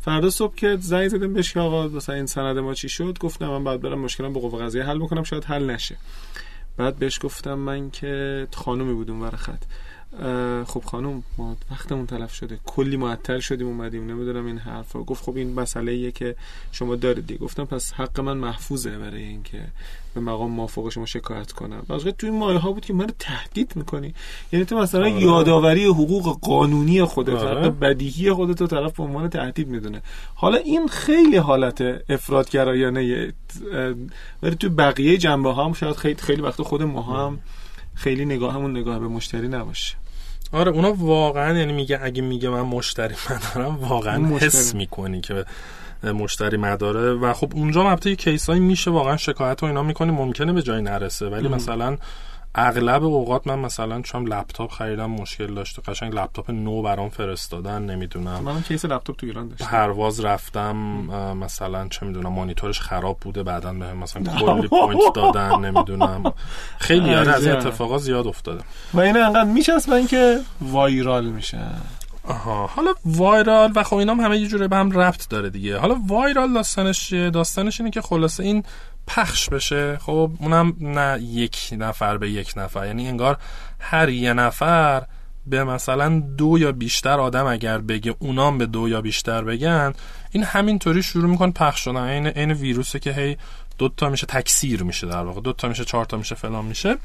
فردا 0.00 0.30
صبح 0.30 0.54
که 0.54 0.76
زنگ 0.80 1.08
زدیم 1.08 1.32
بهش 1.32 1.56
آقا 1.56 1.88
مثلا 1.88 2.14
این 2.14 2.26
سند 2.26 2.58
ما 2.58 2.74
چی 2.74 2.88
شد؟ 2.88 3.18
گفتم 3.20 3.46
من 3.48 3.64
بعد 3.64 3.80
برم 3.80 3.98
مشکلم 3.98 4.32
با 4.32 4.40
قوه 4.40 4.62
قضاییه 4.62 4.88
حل 4.88 4.98
بکنم 4.98 5.22
شاید 5.22 5.44
حل 5.44 5.70
نشه. 5.70 5.96
بعد 6.76 6.96
بهش 6.96 7.18
گفتم 7.22 7.54
من 7.54 7.90
که 7.90 8.46
خانومی 8.54 8.94
بودم 8.94 9.22
ور 9.22 9.36
خط. 9.36 9.62
خب 10.66 10.82
خانم 10.84 11.22
ما 11.38 11.56
وقتمون 11.70 12.06
تلف 12.06 12.34
شده. 12.34 12.58
کلی 12.66 12.96
معطل 12.96 13.38
شدیم 13.38 13.66
اومدیم. 13.66 14.10
نمی‌دونم 14.10 14.46
این 14.46 14.58
حرفا. 14.58 15.02
گفت 15.02 15.24
خب 15.24 15.36
این 15.36 15.54
مسئله 15.54 15.92
ایه 15.92 16.10
که 16.10 16.34
شما 16.72 16.96
دارید 16.96 17.26
دیگه. 17.26 17.40
گفتم 17.40 17.64
پس 17.64 17.92
حق 17.92 18.20
من 18.20 18.36
محفوظه 18.36 18.98
برای 18.98 19.22
اینکه 19.22 19.64
به 20.14 20.20
مقام 20.20 20.50
موافق 20.50 20.88
شما 20.88 21.06
شکایت 21.06 21.52
کنم. 21.52 21.82
واقعا 21.88 22.10
تو 22.10 22.26
این 22.26 22.38
مایه 22.38 22.58
ها 22.58 22.72
بود 22.72 22.84
که 22.84 22.92
منو 22.92 23.10
تهدید 23.18 23.72
می‌کنی. 23.76 24.14
یعنی 24.52 24.64
تو 24.64 24.78
مثلا 24.78 25.00
آره. 25.00 25.22
یادآوری 25.22 25.84
حقوق 25.84 26.40
قانونی 26.40 27.04
خودت 27.04 27.34
آره. 27.34 27.70
بدیهی 27.70 28.32
خودت 28.32 28.60
رو 28.60 28.66
طرف 28.66 28.96
به 28.96 29.02
عنوان 29.02 29.28
تهدید 29.28 29.68
می‌دونه. 29.68 30.02
حالا 30.34 30.58
این 30.58 30.88
خیلی 30.88 31.36
حالت 31.36 31.80
افرادگرایانه 32.10 33.32
ولی 34.42 34.54
تو 34.54 34.68
بقیه 34.68 35.18
جنبه 35.18 35.52
ها 35.52 35.64
هم 35.64 35.72
شاید 35.72 35.96
خیلی 35.96 36.20
خیلی 36.20 36.42
وقت 36.42 36.62
خود 36.62 36.82
ما 36.82 37.02
هم 37.02 37.38
خیلی 37.98 38.24
نگاهمون 38.24 38.70
نگاه 38.70 38.98
به 38.98 39.08
مشتری 39.08 39.48
نباشه. 39.48 39.96
آره 40.52 40.70
اونا 40.70 40.92
واقعا 40.92 41.58
یعنی 41.58 41.72
میگه 41.72 41.98
اگه 42.02 42.22
میگه 42.22 42.48
من 42.48 42.60
مشتری 42.60 43.14
مدارم 43.30 43.76
واقعا 43.76 44.38
حس 44.38 44.74
می‌کنی 44.74 45.20
که 45.20 45.44
مشتری 46.02 46.56
مداره 46.56 47.12
و 47.12 47.32
خب 47.32 47.52
اونجا 47.54 47.90
البته 47.90 48.16
case 48.16 48.45
ایی 48.45 48.60
میشه 48.60 48.90
واقعا 48.90 49.16
شکایت 49.16 49.62
و 49.62 49.66
اینا 49.66 49.82
می‌کنی 49.82 50.10
ممکنه 50.10 50.52
به 50.52 50.62
جای 50.62 50.82
نرسه. 50.82 51.26
ولی 51.26 51.48
مثلا 51.48 51.98
اغلب 52.54 53.04
اوقات 53.04 53.46
من 53.46 53.58
مثلا 53.58 54.02
چون 54.02 54.28
لپتاپ 54.28 54.70
خریدم 54.70 55.10
مشکل 55.10 55.54
داشته 55.54 55.82
قشنگ 55.82 56.14
لپتاپ 56.14 56.50
نو 56.50 56.82
برام 56.82 57.08
فرستادن 57.08 57.82
نمی‌دونم. 57.82 58.40
من 58.40 58.62
case 58.62 58.84
لپتاپ 58.84 59.16
تو 59.16 59.26
ایران 59.26 59.48
داشتم. 59.48 59.64
پرواز 59.64 60.20
رفتم 60.20 60.76
مثلا 61.36 61.88
چه 61.88 62.06
می‌دونم 62.06 62.32
مانیتورش 62.32 62.80
خراب 62.80 63.18
بوده 63.20 63.42
بعدا 63.42 63.72
به 63.72 63.92
مثلا 63.94 64.22
کلی 64.40 64.68
point 64.68 65.14
دادن 65.14 65.60
نمی‌دونم. 65.60 66.32
خیلی 66.78 67.14
آره 67.14 67.32
از 67.32 67.46
اتفاقا 67.46 67.98
زیاد 67.98 68.26
افتاده. 68.26 68.60
و 68.94 69.00
اینا 69.00 69.26
انقدر 69.26 69.44
میچسبن 69.44 70.06
که 70.06 70.38
وایرال 70.60 71.24
میشه 71.24 71.60
آها 72.24 72.66
حالا 72.66 72.94
وایرال 73.04 73.72
و 73.76 73.82
خب 73.82 73.96
اینا 73.96 74.12
هم 74.14 74.20
همه 74.20 74.38
یه 74.38 74.46
جوری 74.48 74.68
به 74.68 74.76
هم 74.76 74.92
ربط 74.98 75.28
داره 75.28 75.50
دیگه. 75.50 75.78
حالا 75.78 75.96
وایرال 76.06 76.52
داستانش 76.54 77.12
داستانش 77.12 77.80
اینه 77.80 77.90
که 77.90 78.00
خلاصه 78.00 78.42
این 78.44 78.64
پخش 79.08 79.48
بشه. 79.48 79.98
خب 79.98 80.30
اونم 80.38 80.76
نه 80.80 81.22
یک 81.22 81.68
نفر 81.72 82.16
به 82.16 82.30
یک 82.30 82.52
نفر. 82.56 82.86
یعنی 82.86 83.08
انگار 83.08 83.38
هر 83.78 84.08
یه 84.08 84.32
نفر 84.32 85.02
به 85.46 85.64
مثلا 85.64 86.22
دو 86.38 86.58
یا 86.58 86.72
بیشتر 86.72 87.20
آدم 87.20 87.46
اگر 87.46 87.78
بگه 87.78 88.14
اونام 88.18 88.58
به 88.58 88.66
دو 88.66 88.88
یا 88.88 89.00
بیشتر 89.00 89.44
بگن 89.44 89.92
این 90.30 90.44
همینطوری 90.44 91.02
شروع 91.02 91.30
میکن 91.30 91.50
پخش 91.50 91.80
شدن. 91.80 91.96
این 91.96 92.26
این 92.26 92.52
ویروسه 92.52 92.98
که 92.98 93.12
هی 93.12 93.36
دو 93.78 93.88
تا 93.88 94.08
میشه 94.08 94.26
تکثیر 94.26 94.82
میشه 94.82 95.06
در 95.06 95.22
واقع. 95.24 95.40
دو 95.40 95.52
تا 95.52 95.68
میشه 95.68 95.84
چهار 95.84 96.04
تا 96.04 96.16
میشه 96.16 96.34
فلان 96.34 96.64
میشه. 96.64 96.96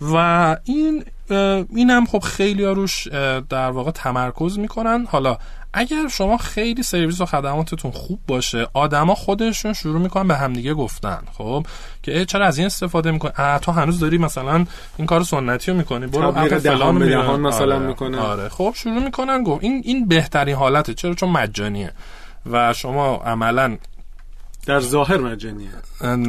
و 0.00 0.56
این 0.64 1.04
اینم 1.74 2.06
خب 2.06 2.18
خیلی 2.18 2.64
روش 2.64 3.08
در 3.48 3.70
واقع 3.70 3.90
تمرکز 3.90 4.58
می‌کنن. 4.58 5.06
حالا 5.10 5.38
اگر 5.72 6.08
شما 6.08 6.36
خیلی 6.36 6.82
سرویس 6.82 7.20
و 7.20 7.24
خدماتتون 7.24 7.90
خوب 7.90 8.20
باشه 8.26 8.66
آدما 8.74 9.14
خودشون 9.14 9.72
شروع 9.72 10.00
می‌کنن 10.00 10.28
به 10.28 10.36
همدیگه 10.36 10.74
گفتن 10.74 11.18
خب؟ 11.32 11.66
که 12.02 12.24
چرا 12.24 12.46
از 12.46 12.58
این 12.58 12.66
استفاده 12.66 13.10
می‌کنی؟ 13.10 13.32
تو 13.62 13.72
هنوز 13.72 14.00
داری 14.00 14.18
مثلا 14.18 14.66
این 14.96 15.06
کار 15.06 15.22
سنتی 15.22 15.70
رو 15.70 15.76
می‌کنی. 15.76 16.06
برو 16.06 16.28
اپ 16.28 16.58
فلان 16.58 16.94
میدهان 16.94 17.40
مثلا 17.40 17.74
آره. 17.76 17.86
می‌کنه. 17.86 18.18
آره. 18.18 18.48
خب 18.48 18.72
شروع 18.76 19.04
می‌کنن 19.04 19.42
گفت 19.42 19.64
این 19.64 19.82
این 19.84 20.08
بهترین 20.08 20.56
حالته 20.56 20.94
چرا؟ 20.94 21.14
چون 21.14 21.28
مجانیه. 21.28 21.92
و 22.50 22.72
شما 22.72 23.16
عملا 23.16 23.76
در 24.66 24.80
ظاهر 24.80 25.16
مجانیه 25.16 25.70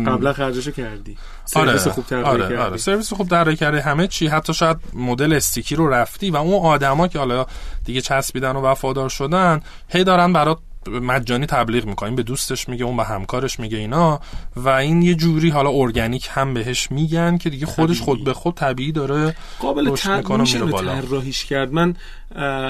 قبلا 0.08 0.34
خرجشو 0.34 0.72
کردی. 0.72 1.18
آره 1.56 1.78
سرویس 1.78 1.88
خوب 1.88 2.06
طراحی 2.06 2.26
آره, 2.26 2.42
کردی. 2.42 2.56
آره. 2.56 2.78
سرویس 2.78 3.14
خوب 3.14 3.30
طراحی 3.30 3.56
کرده 3.56 3.82
همه 3.82 4.08
چی 4.08 4.28
حتی 4.28 4.54
شاید 4.54 4.78
مدل 4.94 5.34
استیکی 5.34 5.76
رو 5.76 5.88
رفتی 5.90 6.32
و 6.32 6.36
اون 6.36 6.66
آدما 6.66 7.08
که 7.08 7.20
حالا 7.20 7.46
دیگه 7.86 8.02
چسبیدن 8.02 8.56
و 8.56 8.62
وفادار 8.62 9.10
شدن 9.10 9.62
هی 9.90 10.04
دارن 10.04 10.34
برات 10.34 10.58
مجانی 10.88 11.46
تبلیغ 11.46 11.86
می‌کنیم 11.86 12.16
به 12.16 12.24
دوستش 12.24 12.70
میگه 12.70 12.86
اون 12.86 12.98
به 12.98 13.04
همکارش 13.04 13.60
میگه 13.60 13.78
اینا. 13.78 14.20
و 14.56 14.70
این 14.70 15.02
یه 15.02 15.16
جوری 15.16 15.50
حالا 15.50 15.70
ارگانیک 15.70 16.28
هم 16.32 16.54
بهش 16.54 16.92
میگن 16.92 17.38
که 17.38 17.50
دیگه 17.50 17.66
خودش 17.66 18.02
خود 18.02 18.24
به 18.24 18.34
خود 18.34 18.56
طبیعی 18.56 18.92
داره 18.92 19.36
قابل. 19.60 19.90
می‌کنه. 20.16 21.02
طراحیش 21.02 21.46
کرد. 21.46 21.74
من 21.74 21.96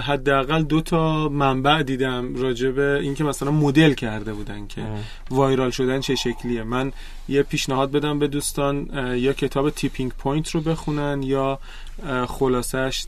حداقل 0.02 0.64
دو 0.64 0.82
تا 0.82 1.30
منبع 1.30 1.84
دیدم 1.84 2.36
راجع 2.36 2.70
به 2.70 3.00
اینکه 3.02 3.24
مثلا 3.24 3.52
مدل 3.52 3.94
کرده 3.94 4.34
بودن 4.34 4.68
که 4.68 4.82
viral 5.30 5.72
شدن 5.72 6.00
چه 6.00 6.16
شکلیه. 6.16 6.64
من 6.64 6.92
یه 7.30 7.44
پیشنهاد 7.44 7.92
بدم 7.92 8.20
به 8.20 8.28
دوستان 8.28 8.90
یا 9.18 9.34
کتاب 9.34 9.70
Tipping 9.70 10.12
Point 10.12 10.50
رو 10.50 10.62
بخونن 10.62 11.24
یا 11.24 11.60
خلاصش 12.28 13.06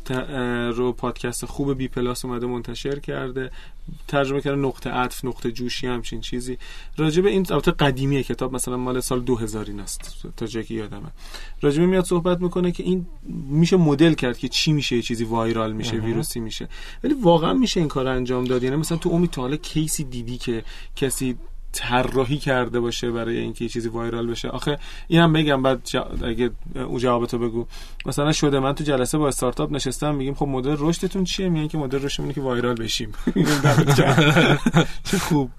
رو 0.74 0.92
پادکست 0.92 1.46
خوب 1.46 1.74
بی 1.78 1.88
پلاس 1.88 2.26
اومده 2.26 2.48
منتشر 2.48 3.00
کرده. 3.00 3.52
ترجمه 4.08 4.41
کرده 4.41 4.58
نقطه 4.58 4.89
عطف 4.89 5.26
نقطه 5.26 5.52
جوشی 5.52 5.88
همچین 5.88 6.22
چیزی. 6.22 6.58
راجع 6.98 7.22
به 7.22 7.30
این 7.30 7.46
البته 7.50 7.72
قدیمیه 7.72 8.24
کتاب 8.24 8.56
مثلا 8.56 8.78
مال 8.78 9.00
سال 9.00 9.22
2000 9.22 9.65
ایناست 9.65 10.28
تا 10.38 10.46
جایی 10.46 10.65
که 10.65 10.74
یادمه. 10.74 11.12
راجع 11.62 11.80
به 11.80 11.86
میاد 11.86 12.06
صحبت 12.06 12.41
می‌کنه 12.41 12.72
که 12.72 12.84
این 12.84 13.06
میشه 13.50 13.78
مدل 13.78 14.13
کرد 14.13 14.38
که 14.38 14.48
چی 14.48 14.74
میشه 14.74 14.96
یه 14.96 15.02
چیزی 15.02 15.24
وایرال 15.24 15.74
میشه 15.74 15.98
ویروسی 15.98 16.39
میشه. 16.39 16.67
ولی 17.04 17.13
واقعا 17.13 17.54
میشه 17.54 17.80
این 17.80 17.89
کار 17.89 18.08
انجام 18.08 18.43
داد. 18.43 18.63
یعنی 18.63 18.76
مثلا 18.76 18.98
تو 18.98 19.10
امید 19.10 19.30
تا 19.30 19.41
حالا 19.41 19.56
کیسی 19.56 20.04
دیدی 20.04 20.38
که 20.38 20.63
کسی 20.96 21.38
طراحی 21.73 22.38
کرده 22.38 22.79
باشه 22.79 23.12
برای 23.12 23.38
اینکه 23.38 23.65
یه 23.65 23.69
چیزی 23.69 23.89
وایرال 23.89 24.27
بشه. 24.27 24.49
آخه 24.49 24.77
اینم 25.07 25.33
بگم 25.33 25.62
بعد 25.62 25.88
اگه 26.23 26.49
او 26.88 26.99
جوابتو 26.99 27.38
بگو. 27.38 27.65
مثلا 28.05 28.31
شده 28.31 28.59
من 28.59 28.73
تو 28.73 28.83
جلسه 28.83 29.17
با 29.17 29.27
استارتاپ 29.27 29.71
نشستم 29.71 30.15
میگیم 30.15 30.33
خب 30.33 30.47
مدل 30.47 30.75
رشدتون 30.79 31.23
چیه؟ 31.23 31.49
میگن 31.49 31.67
که 31.67 31.77
مدل 31.77 32.01
رشدمونه 32.01 32.33
که 32.33 32.41
وایرال 32.41 32.75
بشیم. 32.75 33.12
چه 35.12 35.17
خوب. 35.17 35.49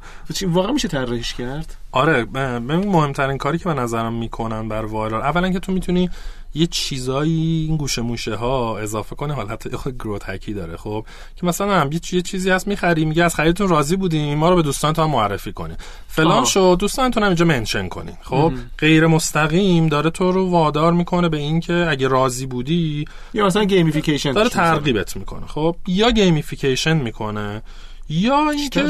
واقعا 0.42 0.72
میشه 0.72 0.88
طراحیش 0.88 1.34
کرد؟ 1.34 1.76
آره 1.92 2.24
ببین 2.24 2.88
مهمترین 2.88 3.38
کاری 3.38 3.58
که 3.58 3.64
به 3.64 3.74
نظرم 3.74 4.12
می‌کنن 4.12 4.68
بر 4.68 4.84
وایرال 4.84 5.22
اولا 5.22 5.50
که 5.50 5.58
تو 5.58 5.72
می‌تونی 5.72 6.10
یه 6.54 6.66
چیزایی 6.66 7.66
این 7.68 7.76
گوشه 7.76 8.02
موشه 8.02 8.34
ها 8.34 8.78
اضافه 8.78 9.16
کنه 9.16 9.34
حالت 9.34 9.66
یه 9.66 9.76
خرده 9.76 9.94
growth 9.94 10.22
hack 10.28 10.47
ی 10.47 10.52
داره 10.52 10.76
خب؟ 10.76 11.06
که 11.36 11.46
مثلا 11.46 11.80
هم 11.80 11.92
یه 11.92 11.98
چی- 11.98 12.16
یه 12.16 12.22
چیزی 12.22 12.50
هست 12.50 12.68
می‌خری 12.68 13.04
میگه 13.04 13.24
از 13.24 13.34
خریدتون 13.34 13.68
راضی 13.68 13.96
بودیم 13.96 14.38
ما 14.38 14.50
رو 14.50 14.56
به 14.56 14.62
دوستانتون 14.62 15.04
هم 15.04 15.10
معرفی 15.10 15.52
کنین. 15.52 15.76
فلان. 16.08 16.44
شد 16.44 16.76
دوستانتون 16.80 17.22
هم 17.22 17.28
اینجا 17.28 17.44
mention 17.44 17.88
کنین 17.88 18.16
خب؟ 18.22 18.52
غیر 18.78 19.06
مستقیم 19.06 19.88
داره 19.88 20.10
تو 20.10 20.32
رو 20.32 20.50
وادار 20.50 20.92
می‌کنه 20.92 21.28
به 21.28 21.36
این 21.36 21.60
که 21.60 21.86
اگه 21.90 22.08
راضی 22.08 22.46
بودی 22.46 23.04
یا 23.34 23.46
مثلا 23.46 23.64
gamification 23.64 24.32
داره 24.32 24.48
ترغیبت 24.48 25.16
می‌کنه 25.16 25.46
خب؟ 25.46 25.76
یا 25.86 26.10
gamification 26.10 26.96
می‌کنه 26.96 27.62
یا 28.08 28.50
اینکه 28.50 28.82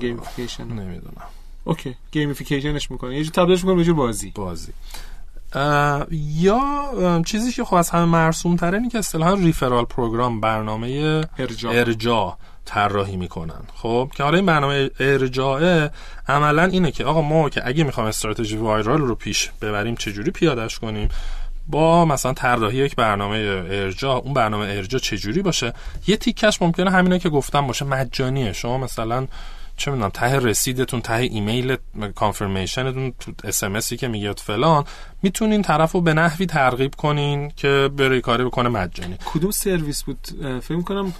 gamification 0.00 0.64
نمی‌دونم. 0.64 1.26
Okay 1.64 1.94
gamification 2.12 2.79
ش 2.79 2.90
می‌کنه 2.90 3.16
یه 3.16 3.24
جور 3.24 3.32
تبدیلش 3.32 3.60
می‌کنه 3.60 3.74
به 3.76 3.84
جور 3.84 3.94
بازی. 3.94 4.32
بازی. 4.34 4.72
یا 6.10 7.22
چیزی 7.26 7.52
که 7.52 7.64
خب 7.64 7.74
از 7.74 7.90
همه 7.90 8.04
مرسوم 8.04 8.56
تره 8.56 8.78
اینه 8.78 8.90
که 8.90 8.98
اصطلاحا 8.98 9.34
ریفرال 9.34 9.84
پروگرام 9.84 10.40
برنامه 10.40 10.88
ارجاع. 11.38 11.74
ارجاع 11.74 12.36
طراحی 12.64 13.16
می‌کنن. 13.16 13.60
خب 13.74 14.10
که 14.16 14.22
حالا 14.22 14.36
این 14.36 14.46
برنامه 14.46 14.90
ارجاعه 15.00 15.90
عملا 16.28 16.64
اینه 16.64 16.90
که 16.90 17.04
آقا 17.04 17.22
ما 17.22 17.48
که 17.48 17.68
اگه 17.68 17.84
می‌خوام 17.84 18.06
استراتژی 18.06 18.56
وایرال 18.56 19.00
رو 19.00 19.14
پیش 19.14 19.50
ببریم 19.62 19.94
چجوری 19.94 20.30
پیادش 20.30 20.78
کنیم؟ 20.78 21.08
با 21.68 22.04
مثلا 22.04 22.32
طراحی 22.32 22.76
یک 22.76 22.96
برنامه 22.96 23.36
ارجاع 23.70 24.16
اون 24.16 24.34
برنامه 24.34 24.66
ارجاع 24.66 25.00
چجوری 25.00 25.42
باشه؟ 25.42 25.72
یه 26.06 26.16
تیکش 26.16 26.62
ممکنه 26.62 26.90
همینه 26.90 27.18
که 27.18 27.28
گفتم 27.28 27.66
باشه 27.66 27.84
مجانیه. 27.84 28.52
شما 28.52 28.78
مثلا 28.78 29.26
چه 29.78 29.90
می‌دونم 29.90 30.10
ته 30.10 30.38
رسیدتون 30.38 31.00
ته 31.00 31.14
ایمیل 31.14 31.76
confirmation 32.14 32.92
تون 32.92 33.12
تو 33.20 33.32
اس 33.44 33.64
ام 33.64 33.80
که 33.80 34.08
میگه 34.08 34.32
فلان 34.32 34.84
می‌تونین 35.22 35.62
طرف 35.62 35.92
رو 35.92 36.00
به 36.00 36.14
نحوی 36.14 36.46
ترغیب 36.46 36.94
کنین 36.94 37.50
که 37.56 37.90
بره 37.96 38.20
کاری 38.20 38.44
بکنه 38.44 38.68
مجانی. 38.68 39.16
کدوم 39.24 39.50
سرویس 39.50 40.02
بود؟ 40.02 40.18
فکر 40.62 40.80
کنم 40.80 41.12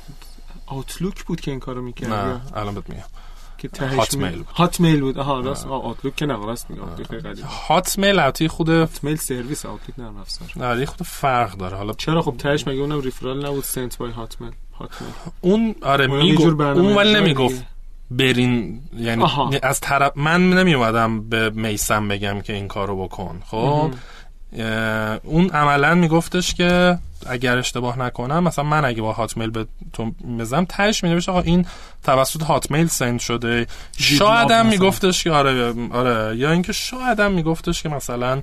Outlook 0.67 1.25
بود 1.25 1.41
که 1.41 1.51
این 1.51 1.61
کارو 1.61 1.83
می‌کرد 1.83 2.13
نه 2.13 2.41
الان 2.55 2.75
بهت 2.75 2.91
میگم. 2.91 3.03
که 3.59 3.69
تهش 3.69 3.95
Hotmail 3.99 4.29
می- 4.31 4.37
بود. 4.37 4.47
Hotmail 4.47 5.01
بود. 5.01 5.19
آها 5.19 5.41
راست. 5.41 5.67
آه 5.67 5.85
Outlook 5.85 6.17
که 6.17 6.27
نه 6.27 6.47
راست 6.47 6.71
میگم. 6.71 6.83
Hotmail 7.69 8.19
البته 8.19 8.49
خود 8.49 8.69
Hotmail 8.69 9.17
سرویس 9.17 9.67
Outlook 9.67 9.99
نرم 9.99 10.17
افزار. 10.17 10.67
آره، 10.71 10.81
یه 10.81 10.87
خرده 10.87 11.03
فرق 11.03 11.53
داره. 11.57 11.77
حالا 11.77 11.93
چرا؟ 11.93 12.23
خب 12.23 12.35
تهش 12.39 12.69
مگه 12.69 12.81
اونم 12.81 13.01
referral 13.01 13.47
نبود؟ 13.47 13.65
Sent 13.65 13.99
by 13.99 14.11
Hotmail 14.11 14.53
Hotmail 14.79 15.11
اون 15.41 15.75
آره 15.83 16.05
اونم 16.05 16.21
یه 16.27 16.37
جور 16.37 16.45
میگو 16.47 16.57
برنامه 16.57 16.89
اون 16.89 16.97
ولی 16.97 17.15
نمی‌گفت. 17.15 17.65
برین 18.11 18.81
یعنی 18.97 19.23
آها. 19.23 19.51
از 19.63 19.81
طرف 19.81 20.13
من 20.17 20.51
نمی 20.51 20.75
اومدم 20.75 21.29
به 21.29 21.51
میسم 21.51 22.09
بگم 22.09 22.41
که 22.41 22.53
این 22.53 22.69
کارو 22.69 23.05
بکن 23.05 23.43
خب 23.47 23.91
اون 25.25 25.51
عملا 25.51 25.95
میگفتش 25.95 26.55
که 26.55 26.99
اگر 27.27 27.59
اشتباه 27.59 27.99
نکنم 27.99 28.45
مثلا 28.45 28.65
من 28.65 28.85
اگه 28.85 29.03
با 29.03 29.13
هاتمیل 29.13 29.51
به 29.51 29.67
تو 29.93 30.11
بزنم 30.39 30.65
تهش 30.65 31.05
می 31.05 31.21
آقا 31.29 31.41
این 31.41 31.67
توسط 32.05 32.43
هاتمیل 32.43 32.87
سند 32.87 33.21
شده. 33.21 33.67
شاید 33.99 34.51
هم. 34.51 34.67
میگفتش 34.67 35.25
که 35.25 35.31
آره 35.31 35.75
آره. 35.93 36.37
یا 36.37 36.53
اینکه 36.53 36.73
شاید 36.73 37.21
هم 37.21 37.33
میگفتش 37.33 37.83
که 37.83 37.89
مثلا 37.89 38.43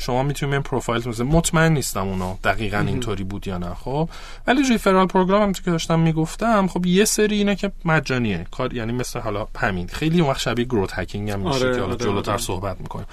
شما 0.00 0.22
می‌تونید 0.22 0.52
این 0.52 0.62
پروفایل 0.62 1.08
مثلا. 1.08 1.26
مطمئن 1.26 1.72
نیستم 1.72 2.08
اونا 2.08 2.38
دقیقا 2.44 2.78
اینطوری 2.78 3.24
بود 3.24 3.46
یا 3.46 3.58
نه 3.58 3.74
خب. 3.74 4.08
ولی 4.46 4.68
referral 4.68 5.06
program 5.06 5.42
هم 5.42 5.52
که 5.52 5.70
داشتم 5.70 6.00
می‌گفتم 6.00 6.66
خب 6.66 6.86
یه 6.86 7.04
سری 7.04 7.36
اینه 7.36 7.56
که 7.56 7.72
مجانیه. 7.84 8.46
کار 8.50 8.74
یعنی 8.74 8.92
مثل 8.92 9.20
حالا 9.20 9.46
همین. 9.58 9.88
خیلی 9.88 10.20
اون 10.20 10.30
وقت 10.30 10.40
شبیه 10.40 10.64
growth 10.64 10.90
hacking 10.94 11.30
هم 11.30 11.40
میشه 11.40 11.54
آره، 11.54 11.74
که 11.74 11.80
حالا 11.80 11.92
آره، 11.94 12.04
جلوتر 12.04 12.30
آره. 12.30 12.40
صحبت 12.40 12.80
می‌کنه 12.80 13.04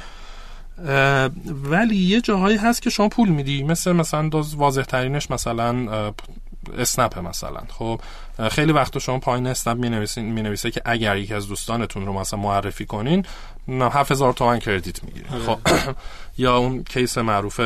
ولی 1.63 1.95
یه 1.95 2.21
جاهایی 2.21 2.57
هست 2.57 2.81
که 2.81 2.89
شما 2.89 3.09
پول 3.09 3.29
میدی. 3.29 3.63
مثل 3.63 3.91
مثلا 3.91 4.29
دوز 4.29 4.55
واضح 4.55 4.81
ترینش 4.81 5.31
مثلا 5.31 6.13
اسنپ 6.77 7.19
مثلا. 7.19 7.61
خب 7.69 8.01
خیلی 8.51 8.71
وقت 8.71 8.99
شما 8.99 9.19
پایین 9.19 9.47
اسنپ 9.47 9.77
می 9.77 9.89
می 10.21 10.41
نویسه 10.41 10.71
که 10.71 10.81
اگر 10.85 11.17
یکی 11.17 11.33
از 11.33 11.47
دوستانتون 11.47 12.05
رو 12.05 12.13
مثلا 12.13 12.39
معرفی 12.39 12.85
کنین 12.85 13.25
7000 13.69 14.33
تومن 14.33 14.59
credit 14.59 15.03
می‌گیره 15.03 15.27
خب 15.45 15.59
یا 16.37 16.57
اون 16.57 16.83
case 16.83 17.17
معروف 17.17 17.61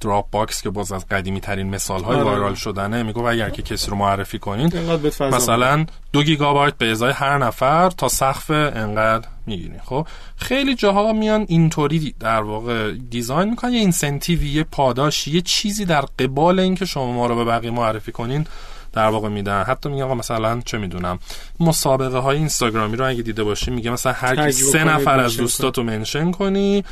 Dropbox 0.00 0.62
که 0.62 0.70
باز 0.70 0.92
از 0.92 1.08
قدیمی 1.08 1.40
ترین 1.40 1.70
مثال 1.70 2.04
های 2.04 2.16
آره. 2.16 2.24
viral 2.24 2.54
شدنه 2.54 3.02
میگه 3.02 3.18
اگر 3.18 3.50
که 3.50 3.62
کسی 3.62 3.90
رو 3.90 3.96
معرفی 3.96 4.38
کنین 4.38 4.72
مثلا 5.20 5.86
دو 6.12 6.22
گیگابایت 6.22 6.74
به 6.74 6.90
ازای 6.90 7.12
هر 7.12 7.38
نفر 7.38 7.90
تا 7.90 8.08
سقف 8.08 8.50
انقدر 8.50 9.28
می‌گیرین. 9.46 9.80
خب 9.84 10.06
خیلی 10.36 10.74
جاها 10.74 11.12
میان 11.12 11.46
اینطوری 11.48 12.14
در 12.20 12.40
واقع 12.40 12.92
design 13.10 13.50
می‌کنن 13.50 13.72
یه 13.72 13.78
incentive 13.78 14.41
ی 14.41 14.48
یه 14.48 14.62
پاداش 14.62 15.28
یه 15.28 15.40
چیزی 15.40 15.84
در 15.84 16.04
قبال 16.18 16.60
اینکه 16.60 16.84
شما 16.84 17.12
ما 17.12 17.26
رو 17.26 17.36
به 17.36 17.44
بقیه 17.44 17.70
معرفی 17.70 18.12
کنین 18.12 18.46
در 18.92 19.08
واقع 19.08 19.28
میدن. 19.28 19.62
حتی 19.62 19.88
میگن 19.88 20.02
آقا 20.02 20.14
مثلا 20.14 20.60
چه 20.64 20.78
می‌دونم 20.78 21.18
مسابقه 21.60 22.18
های 22.18 22.36
اینستاگرامی 22.36 22.96
رو 22.96 23.08
اگه 23.08 23.22
دیده 23.22 23.44
باشی 23.44 23.70
میگه 23.70 23.90
مثلا 23.90 24.12
هر 24.12 24.46
کی 24.46 24.52
سه 24.52 24.84
نفر 24.84 25.20
از 25.20 25.36
دوستاتو 25.36 25.82
mention 25.82 26.30
کنی 26.30 26.84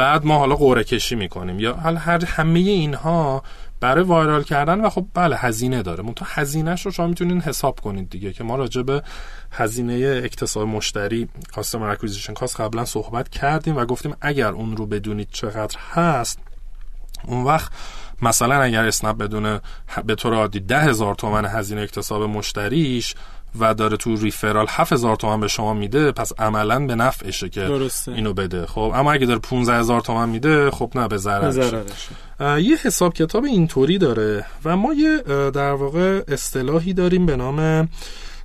بعد 0.00 0.24
ما 0.24 0.38
حالا 0.38 0.56
قرعه 0.56 0.84
کشی 0.84 1.14
می‌کنیم. 1.14 1.60
یا 1.60 1.74
حالا 1.74 1.98
هر 1.98 2.24
همه 2.24 2.58
اینها 2.58 3.42
برای 3.80 4.04
viral 4.04 4.42
کردن 4.42 4.80
و 4.80 4.90
خب 4.90 5.06
بله 5.14 5.36
هزینه 5.36 5.82
داره. 5.82 6.04
منتها 6.04 6.26
هزینهش 6.30 6.86
رو 6.86 6.92
شما 6.92 7.06
می‌تونین 7.06 7.40
حساب 7.40 7.80
کنید 7.80 8.10
دیگه 8.10 8.32
که 8.32 8.44
ما 8.44 8.56
راجع 8.56 8.82
به 8.82 9.02
هزینه 9.52 10.22
اکتساب 10.24 10.68
مشتری 10.68 11.28
customer 11.54 11.90
acquisition 11.90 12.34
cost 12.34 12.60
قبلا 12.60 12.84
صحبت 12.84 13.28
کردیم 13.28 13.76
و 13.76 13.84
گفتیم 13.84 14.16
اگر 14.20 14.48
اون 14.48 14.76
رو 14.76 14.86
بدونید 14.86 15.28
چقدر 15.30 15.78
هست 15.92 16.38
اون 17.24 17.44
وقت 17.44 17.72
مثلا 18.22 18.62
اگر 18.62 18.86
اسنپ 18.86 19.16
بدونه 19.16 19.60
به 20.06 20.14
طور 20.14 20.34
عادی 20.34 20.60
ده 20.60 20.80
هزار 20.80 21.14
تومن 21.14 21.46
هزینه 21.46 21.80
اکتساب 21.80 22.22
مشتریش 22.22 23.14
و 23.58 23.74
داره 23.74 23.96
تو 23.96 24.16
referral 24.16 24.66
7000 24.68 25.16
تومن 25.16 25.40
به 25.40 25.48
شما 25.48 25.74
میده 25.74 26.12
پس 26.12 26.32
عملا 26.38 26.86
به 26.86 26.94
نفعشه 26.94 27.48
که 27.48 27.60
درسته. 27.60 28.12
اینو 28.12 28.32
بده. 28.32 28.66
خب 28.66 28.92
اما 28.94 29.12
اگه 29.12 29.26
داره 29.26 29.40
15000 29.40 30.00
تومن 30.00 30.28
میده 30.28 30.70
خب 30.70 30.92
نه 30.94 31.08
به 31.08 31.18
اه، 32.40 32.60
یه 32.62 32.76
حساب 32.76 33.14
کتاب 33.14 33.44
اینطوری 33.44 33.98
داره 33.98 34.44
و 34.64 34.76
ما 34.76 34.94
یه 34.94 35.18
در 35.50 35.72
واقع 35.72 36.22
اصطلاحی 36.28 36.92
داریم 36.92 37.26
به 37.26 37.36
نام 37.36 37.88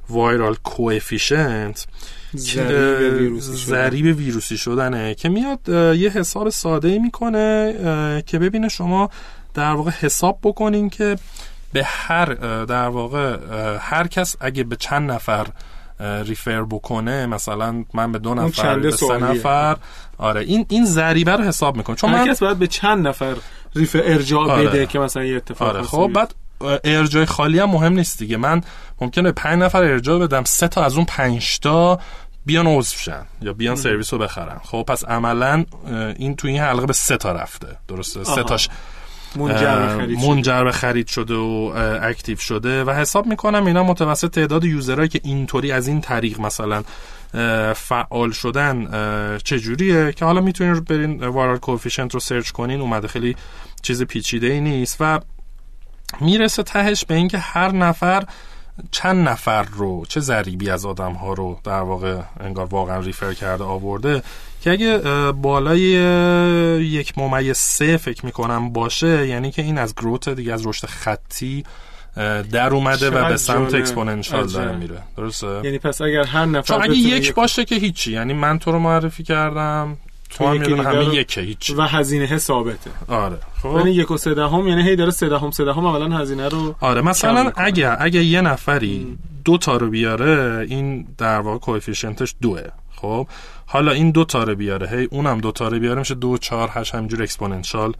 وایرال 0.09 0.55
کوافیشنت 0.63 1.87
ضریب 2.35 4.05
ویروسی 4.05 4.11
ویروسی 4.11 4.57
شدنه 4.57 5.15
که 5.15 5.29
میاد 5.29 5.69
یه 5.97 6.09
حساب 6.09 6.49
ساده 6.49 6.99
می‌کنه 6.99 8.23
که 8.25 8.39
ببینه 8.39 8.69
شما 8.69 9.09
در 9.53 9.73
واقع 9.73 9.91
حساب 9.91 10.39
بکنین 10.43 10.89
که 10.89 11.15
به 11.75 11.83
هر 11.85 12.25
در 12.65 12.88
واقع 12.88 13.38
هر 13.81 14.07
کس 14.07 14.35
اگه 14.39 14.63
به 14.63 14.75
چند 14.75 15.11
نفر 15.11 15.47
ریفر 15.99 16.63
بکنه 16.63 17.25
مثلا 17.25 17.83
من 17.93 18.11
به 18.11 18.19
دو 18.19 18.33
نفر 18.33 18.79
به 18.79 18.91
سه. 18.91 19.17
نفر 19.17 19.77
آره 20.17 20.41
این 20.41 20.65
این 20.69 20.85
ضریبه 20.85 21.31
رو 21.31 21.43
حساب 21.43 21.77
می‌کنه 21.77 21.95
چون 21.95 22.13
هر 22.13 22.27
کس 22.27 22.43
باید 22.43 22.59
به 22.59 22.67
چند 22.67 23.07
نفر 23.07 23.35
ref 23.75 23.95
ارجاع 24.03 24.51
آره. 24.51 24.67
بده 24.67 24.85
که 24.85 24.99
مثلا 24.99 25.23
یه 25.23 25.35
اتفاق 25.35 25.67
آره 25.67 25.81
خب. 25.81 26.11
بعد 26.13 26.33
ارجاع 26.83 27.25
خالی 27.25 27.59
هم 27.59 27.69
مهم 27.69 27.93
نیست 27.93 28.19
دیگه 28.19 28.38
من 28.38 28.61
ممکنه 29.01 29.31
پنج 29.31 29.59
نفر 29.59 29.83
ارجاع 29.83 30.19
بدم 30.19 30.43
سه 30.43 30.67
تا 30.67 30.83
از 30.83 30.95
اون 30.95 31.05
پنج 31.05 31.59
تا 31.59 31.99
بیان 32.45 32.67
عضو 32.67 32.97
شن 32.97 33.25
یا 33.41 33.53
بیان 33.53 33.75
سرویس 33.75 34.13
رو 34.13 34.19
بخرن 34.19 34.59
خب 34.63 34.85
پس 34.88 35.05
عملا 35.05 35.65
این 36.17 36.35
تو 36.35 36.47
این 36.47 36.59
حلقه 36.59 36.85
به 36.85 36.93
سه 36.93 37.17
تا 37.17 37.31
رفته 37.31 37.67
درسته 37.88 38.23
سه. 38.23 38.43
تاش 38.43 38.69
منجر 39.37 40.63
به 40.63 40.71
خرید 40.71 41.07
شده. 41.07 41.35
و 41.35 41.71
active 42.01 42.38
شده 42.37 42.83
و 42.83 42.91
حساب 42.91 43.25
می‌کنم 43.25 43.65
اینا 43.65 43.83
متوسط 43.83 44.31
تعداد 44.31 44.63
user 44.63 44.90
هایی 44.90 45.09
که 45.09 45.21
اینطوری 45.23 45.71
از 45.71 45.87
این 45.87 46.01
طریق 46.01 46.39
مثلا 46.39 46.83
فعال 47.73 48.31
شدن 48.31 48.87
چجوریه؟ 49.37 50.11
که 50.11 50.25
حالا 50.25 50.41
می‌تونین 50.41 50.73
برین 50.73 51.23
viral 51.23 51.57
coefficient 51.57 52.13
رو 52.13 52.19
search 52.19 52.51
کنین 52.51 52.81
اومده 52.81 53.07
خیلی 53.07 53.35
چیز 53.81 54.03
پیچیده 54.03 54.47
ای 54.47 54.61
نیست 54.61 54.97
و 54.99 55.19
می‌رسه 56.21 56.63
تهش 56.63 57.05
به 57.05 57.15
اینکه 57.15 57.37
هر 57.37 57.71
نفر 57.71 58.23
چند 58.91 59.27
نفر 59.29 59.63
رو 59.63 60.05
چه 60.05 60.19
ضریبی 60.19 60.69
از 60.69 60.85
آدم 60.85 61.11
ها 61.11 61.33
رو 61.33 61.59
در 61.63 61.81
واقع 61.81 62.21
انگار 62.39 62.65
واقعا 62.65 62.99
refer 62.99 63.33
کرده 63.33 63.63
آورده. 63.63 64.23
که 64.65 64.71
اگه 64.71 64.97
بالای 65.32 65.82
یک 66.86 67.17
ممیز 67.17 67.58
سه 67.58 67.97
فکر 67.97 68.25
می‌کنم 68.25 68.69
باشه 68.73 69.28
یعنی 69.28 69.51
که 69.51 69.62
این 69.62 69.78
از 69.78 69.95
growth 69.95 70.29
دیگه 70.30 70.54
از 70.54 70.67
رشد 70.67 70.88
خطی 70.88 71.63
در 72.51 72.69
اومده 72.69 73.10
و 73.10 73.30
به 73.30 73.38
سمت. 73.38 73.73
exponential 73.73 74.47
داره. 74.47 74.75
میره. 74.75 74.97
درسته؟ 75.17 75.62
یعنی 75.63 75.80
پس 75.80 76.01
اگر 76.01 76.23
هر 76.23 76.45
نفر 76.45 76.73
چون 76.73 76.84
اگه 76.84 76.95
یک 76.95 77.34
باشه 77.34 77.65
که 77.65 77.75
هیچی. 77.75 78.12
یعنی 78.12 78.34
من 78.34 78.60
تو 78.60 78.71
رو 78.71 78.80
معرفی 78.80 79.23
کردم 79.23 79.97
تو 80.30 80.47
هم 80.47 80.58
می‌دونه 80.58 80.84
همه 80.84 81.15
یکه 81.15 81.41
هیچی. 81.41 81.73
و 81.73 81.82
هزینه 81.82 82.38
ثابته. 82.38 82.91
آره. 83.08 83.38
خب. 83.62 83.75
یعنی 83.78 83.91
یک 83.91 84.12
و 84.12 84.17
سه 84.17 84.34
دهم 84.34 84.67
یعنی 84.67 84.84
هی 84.84 84.95
داره 84.95 85.12
سه 85.12 85.30
دهم 85.30 85.51
سه 85.51 85.65
دهم 85.65 85.86
اولا 85.86 86.17
هزینه 86.17 86.49
رو 86.49 86.75
آره 86.80 87.01
مثلا. 87.01 87.51
اگه 87.56 87.97
اگه 87.99 88.23
یه 88.23 88.41
نفری 88.41 89.17
دو 89.45 89.58
تا 89.58 89.78
رو 89.78 89.89
بیاره 89.89 90.65
این 90.69 91.08
در 91.17 91.39
واقع 91.39 91.58
coefficient 91.57 92.23
ش 92.23 92.35
دوه. 92.41 92.62
خب 93.01 93.27
حالا 93.65 93.91
این 93.91 94.12
دو 94.12 94.25
تا 94.25 94.43
رو 94.43 94.55
بیاره. 94.55 94.88
هی 94.88 95.08
اونم 95.12 95.38
دو 95.38 95.51
تا 95.51 95.67
رو 95.67 95.79
بیاره. 95.79 95.99
میشه 95.99 96.15
دو 96.15 96.38
چهار 96.38 96.69
هشت 96.73 96.95
همینجور 96.95 97.23
exponential 97.23 97.93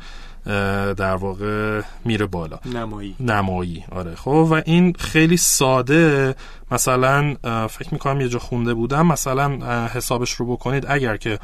در 0.98 1.16
واقع 1.16 1.82
میره 2.06 2.26
بالا. 2.26 2.60
نمایی. 2.66 3.16
نمایی. 3.20 3.86
آره. 3.92 4.16
خب 4.16 4.48
و 4.52 4.62
این 4.66 4.94
خیلی 4.94 5.38
ساده. 5.38 6.36
مثلا 6.72 7.36
فکر 7.68 7.90
می‌کنم 7.92 8.22
یه 8.22 8.30
جا 8.30 8.40
خونده 8.40 8.74
بودم. 8.74 9.08
مثلا 9.08 9.48
حسابش 9.88 10.32
رو 10.32 10.46
بکنید. 10.46 10.86
اگر 10.88 11.18
که 11.18 11.40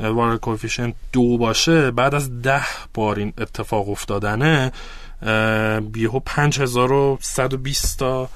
وارل 0.00 0.36
کوفیشنت 0.36 0.94
دو 1.12 1.38
باشه 1.38 1.90
بعد 1.90 2.14
از 2.14 2.42
ده 2.42 2.62
بار 2.94 3.18
این 3.18 3.32
اتفاق 3.38 3.88
افتادنه 3.88 4.72
بیهو 5.92 6.20
5120 6.20 7.98
تا 7.98 8.28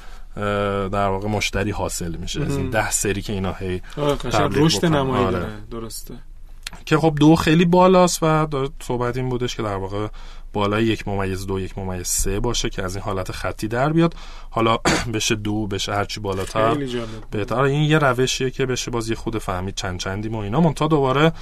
در 0.93 1.09
واقع 1.09 1.29
مشتری 1.29 1.71
حاصل 1.71 2.17
میشه 2.17 2.43
از 2.43 2.57
این 2.57 2.71
ده 2.71 2.91
سری 2.91 3.23
که 3.23 3.33
اینا 3.33 3.53
هی 3.53 3.83
رشد. 3.97 4.87
نمایی 4.87 5.25
آره. 5.25 5.39
داره 5.39 5.53
درسته 5.71 6.15
که 6.85 6.97
خب 6.99 7.15
دو 7.21 7.37
خیلی 7.37 7.65
بالاست 7.65 8.23
و 8.23 8.47
داره 8.47 8.69
صحبت 8.83 9.17
این 9.17 9.29
بودش 9.29 9.57
که 9.57 9.63
در 9.63 9.77
واقع 9.77 10.09
بالای 10.53 10.85
یک 10.85 11.09
ممیز 11.09 11.47
دو 11.47 11.61
یک 11.61 11.79
ممیز 11.79 12.07
سه 12.09 12.41
باشه 12.41 12.71
که 12.71 12.83
از 12.83 12.97
این 12.97 13.05
حالت 13.05 13.33
خطی 13.33 13.69
در 13.69 13.93
بیاد. 13.93 14.15
حالا 14.51 14.79
بشه 15.15 15.35
دو 15.35 15.67
بشه 15.67 15.95
هرچی 15.95 16.21
بالاتر. 16.21 16.77
بهتر. 17.31 17.61
این 17.61 17.83
یه 17.83 17.99
روشیه 17.99 18.51
که 18.51 18.67
بشه 18.67 18.91
باز 18.91 19.09
یه 19.09 19.17
خود 19.17 19.39
فهمید 19.39 19.75
چند 19.75 19.99
چندیم 19.99 20.35
و 20.35 20.39
اینا. 20.39 20.61
منتها 20.61 20.89
دوباره 20.89 21.33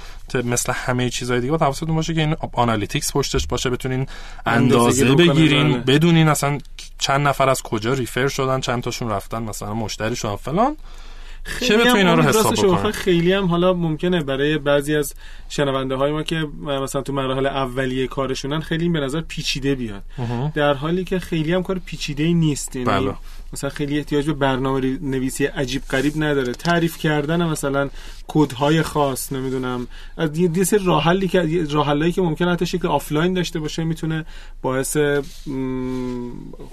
مثل 0.43 0.73
همه 0.75 1.09
چیزهای 1.09 1.39
دیگه 1.39 1.51
باید 1.51 1.61
حواستون 1.61 1.95
باشه 1.95 2.13
که 2.13 2.21
این 2.21 2.35
analytics 2.53 3.11
پشتش 3.11 3.47
باشه. 3.47 3.69
بتونین 3.69 4.07
اندازه 4.45 5.05
بکنن، 5.05 5.27
بگیرین. 5.27 5.71
بله. 5.71 5.79
بدونین 5.79 6.27
اصلا 6.27 6.57
چند 6.99 7.27
نفر 7.27 7.49
از 7.49 7.61
کجا 7.61 7.93
refer 7.93 8.27
شدن 8.27 8.59
چند 8.59 8.83
تاشون 8.83 9.09
رفتن 9.09 9.43
مثلا 9.43 9.73
مشتری 9.73 10.15
شدن 10.15 10.35
فلان. 10.35 10.77
خیلی 11.47 11.87
هم 11.87 11.95
اینا 11.95 12.13
رو 12.13 12.21
حساب 12.21 12.53
بکنه. 12.53 12.91
خیلی 12.91 13.33
هم 13.33 13.45
حالا 13.45 13.73
ممکنه 13.73 14.23
برای 14.23 14.57
بعضی 14.57 14.95
از 14.95 15.13
شنونده 15.49 15.95
های 15.95 16.11
ما 16.11 16.23
که 16.23 16.47
مثلا 16.81 17.01
تو 17.01 17.13
مراحل 17.13 17.45
اولیه 17.45 18.07
کارشونن 18.07 18.59
خیلی 18.59 18.89
به 18.89 18.99
نظر 18.99 19.21
پیچیده 19.21 19.75
بیاد 19.75 20.03
در 20.53 20.73
حالی 20.73 21.03
که 21.03 21.19
خیلی 21.19 21.53
هم 21.53 21.63
کار 21.63 21.79
پیچیده 21.85 22.23
ای 22.23 22.33
نیست 22.33 22.75
یعنی 22.75 22.87
بله. 22.87 23.13
مثلا 23.53 23.69
خیلی 23.69 23.97
احتیاج 23.97 24.25
به 24.25 24.33
برنامه 24.33 24.97
نویسی 25.01 25.45
عجیب 25.45 25.81
غریب 25.89 26.13
نداره. 26.15 26.53
تعریف 26.53 26.97
کردن 26.97 27.45
مثلا 27.45 27.89
کدهای 28.27 28.81
خاص 28.81 29.31
نمی‌دونم 29.31 29.87
از 30.17 30.37
یه 30.37 30.63
سری 30.63 30.85
راه 30.85 31.03
حلی 31.03 31.27
که 31.27 31.43
یه 31.43 31.63
راه 31.63 31.87
حلایی 31.87 32.11
که 32.11 32.21
ممکنه 32.21 32.51
حتی 32.51 32.65
شکل 32.65 32.87
آفلاین 32.87 33.33
داشته 33.33 33.59
باشه 33.59 33.83
می‌تونه 33.83 34.25
باعث 34.61 34.97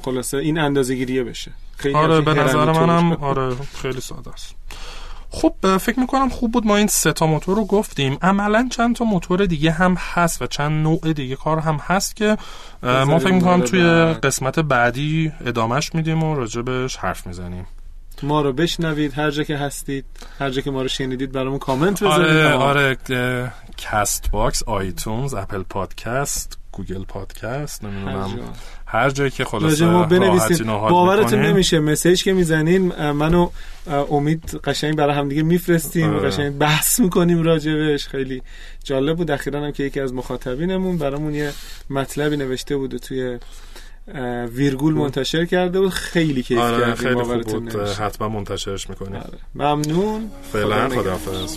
خلاصه 0.02 0.36
این 0.36 0.58
اندازه‌گیریه 0.58 1.24
بشه. 1.24 1.52
خیلی 1.76 1.94
آره 1.94 2.20
به 2.20 2.34
نظر 2.34 2.72
منم. 2.72 3.12
آره 3.12 3.56
خیلی 3.82 4.00
ساده 4.00 4.30
است. 4.30 4.54
خب 5.34 5.76
فکر 5.78 6.00
می‌کنم 6.00 6.28
خوب 6.28 6.52
بود 6.52 6.66
ما 6.66 6.76
این 6.76 6.86
سه 6.86 7.12
تا 7.12 7.26
موتور 7.26 7.56
رو 7.56 7.64
گفتیم. 7.64 8.18
عملا 8.22 8.68
چند 8.70 8.96
تا 8.96 9.04
موتور 9.04 9.46
دیگه 9.46 9.70
هم 9.70 9.94
هست 9.94 10.42
و 10.42 10.46
چند 10.46 10.82
نوع 10.82 11.12
دیگه 11.12 11.36
کار 11.36 11.58
هم 11.58 11.76
هست 11.82 12.16
که 12.16 12.36
ما 12.82 13.18
فکر 13.18 13.32
می‌کنم 13.32 13.60
توی. 13.60 13.82
قسمت 14.14 14.58
بعدی 14.58 15.32
ادامش 15.46 15.94
میدیم 15.94 16.22
و 16.22 16.34
راجبش 16.34 16.96
حرف 16.96 17.26
می‌زنیم. 17.26 17.66
ما 18.22 18.42
رو 18.42 18.52
بشنوید 18.52 19.18
هر 19.18 19.30
جا 19.30 19.44
که 19.44 19.56
هستید 19.56 20.04
هر 20.38 20.50
جا 20.50 20.60
که 20.60 20.70
ما 20.70 20.82
رو 20.82 20.88
شنیدید 20.88 21.32
برامون 21.32 21.58
کامنت 21.58 22.02
بذارید. 22.04 22.36
آره 22.36 22.54
آره 22.54 22.96
Castbox 23.76 24.62
iTunes 24.62 25.34
Apple 25.34 25.62
Podcast 25.62 26.58
Google 26.72 27.04
Podcast 27.04 27.84
نمی‌دونم. 27.84 28.38
هر 28.94 29.10
جایی 29.10 29.30
که 29.30 29.44
خلاصه 29.44 29.66
راجع 29.66 29.86
ما 29.86 30.02
بنویسید 30.02 30.66
باورتون. 30.66 31.40
نمیشه 31.40 31.80
message 31.80 32.22
که 32.22 32.32
می‌زنین 32.32 33.10
منو 33.10 33.48
امید 34.10 34.60
قشنگ 34.64 34.96
برای 34.96 35.14
همدیگه 35.14 35.42
میفرستیم 35.42 36.14
و 36.14 36.16
آره. 36.16 36.28
قشنگ 36.28 36.58
بحث 36.58 37.00
می‌کنیم 37.00 37.42
راجبش 37.42 38.08
خیلی 38.08 38.42
جالب 38.84 39.16
بود 39.16 39.30
اخیرا 39.30 39.60
هم 39.64 39.72
که 39.72 39.82
یکی 39.82 40.00
از 40.00 40.14
مخاطبینمون 40.14 40.98
برامون 40.98 41.34
یه 41.34 41.52
مطلبی 41.90 42.36
نوشته 42.36 42.76
بود 42.76 42.94
و 42.94 42.98
توی 42.98 43.38
ویرگول 44.54 44.94
منتشر 44.94 45.44
کرده 45.44 45.80
بود 45.80 45.90
خیلی 45.90 46.42
کیف 46.42 46.58
آره 46.58 46.78
کردیم 46.78 46.94
خیلی 46.94 47.22
خوب 47.22 47.42
بود 47.42 47.76
نمیشه. 47.76 48.02
حتما 48.02 48.28
منتشرش 48.28 48.90
می‌کنیم 48.90 49.14
آره. 49.14 49.38
ممنون 49.54 50.30
فعلا. 50.52 50.88
خداحافظ 50.88 51.56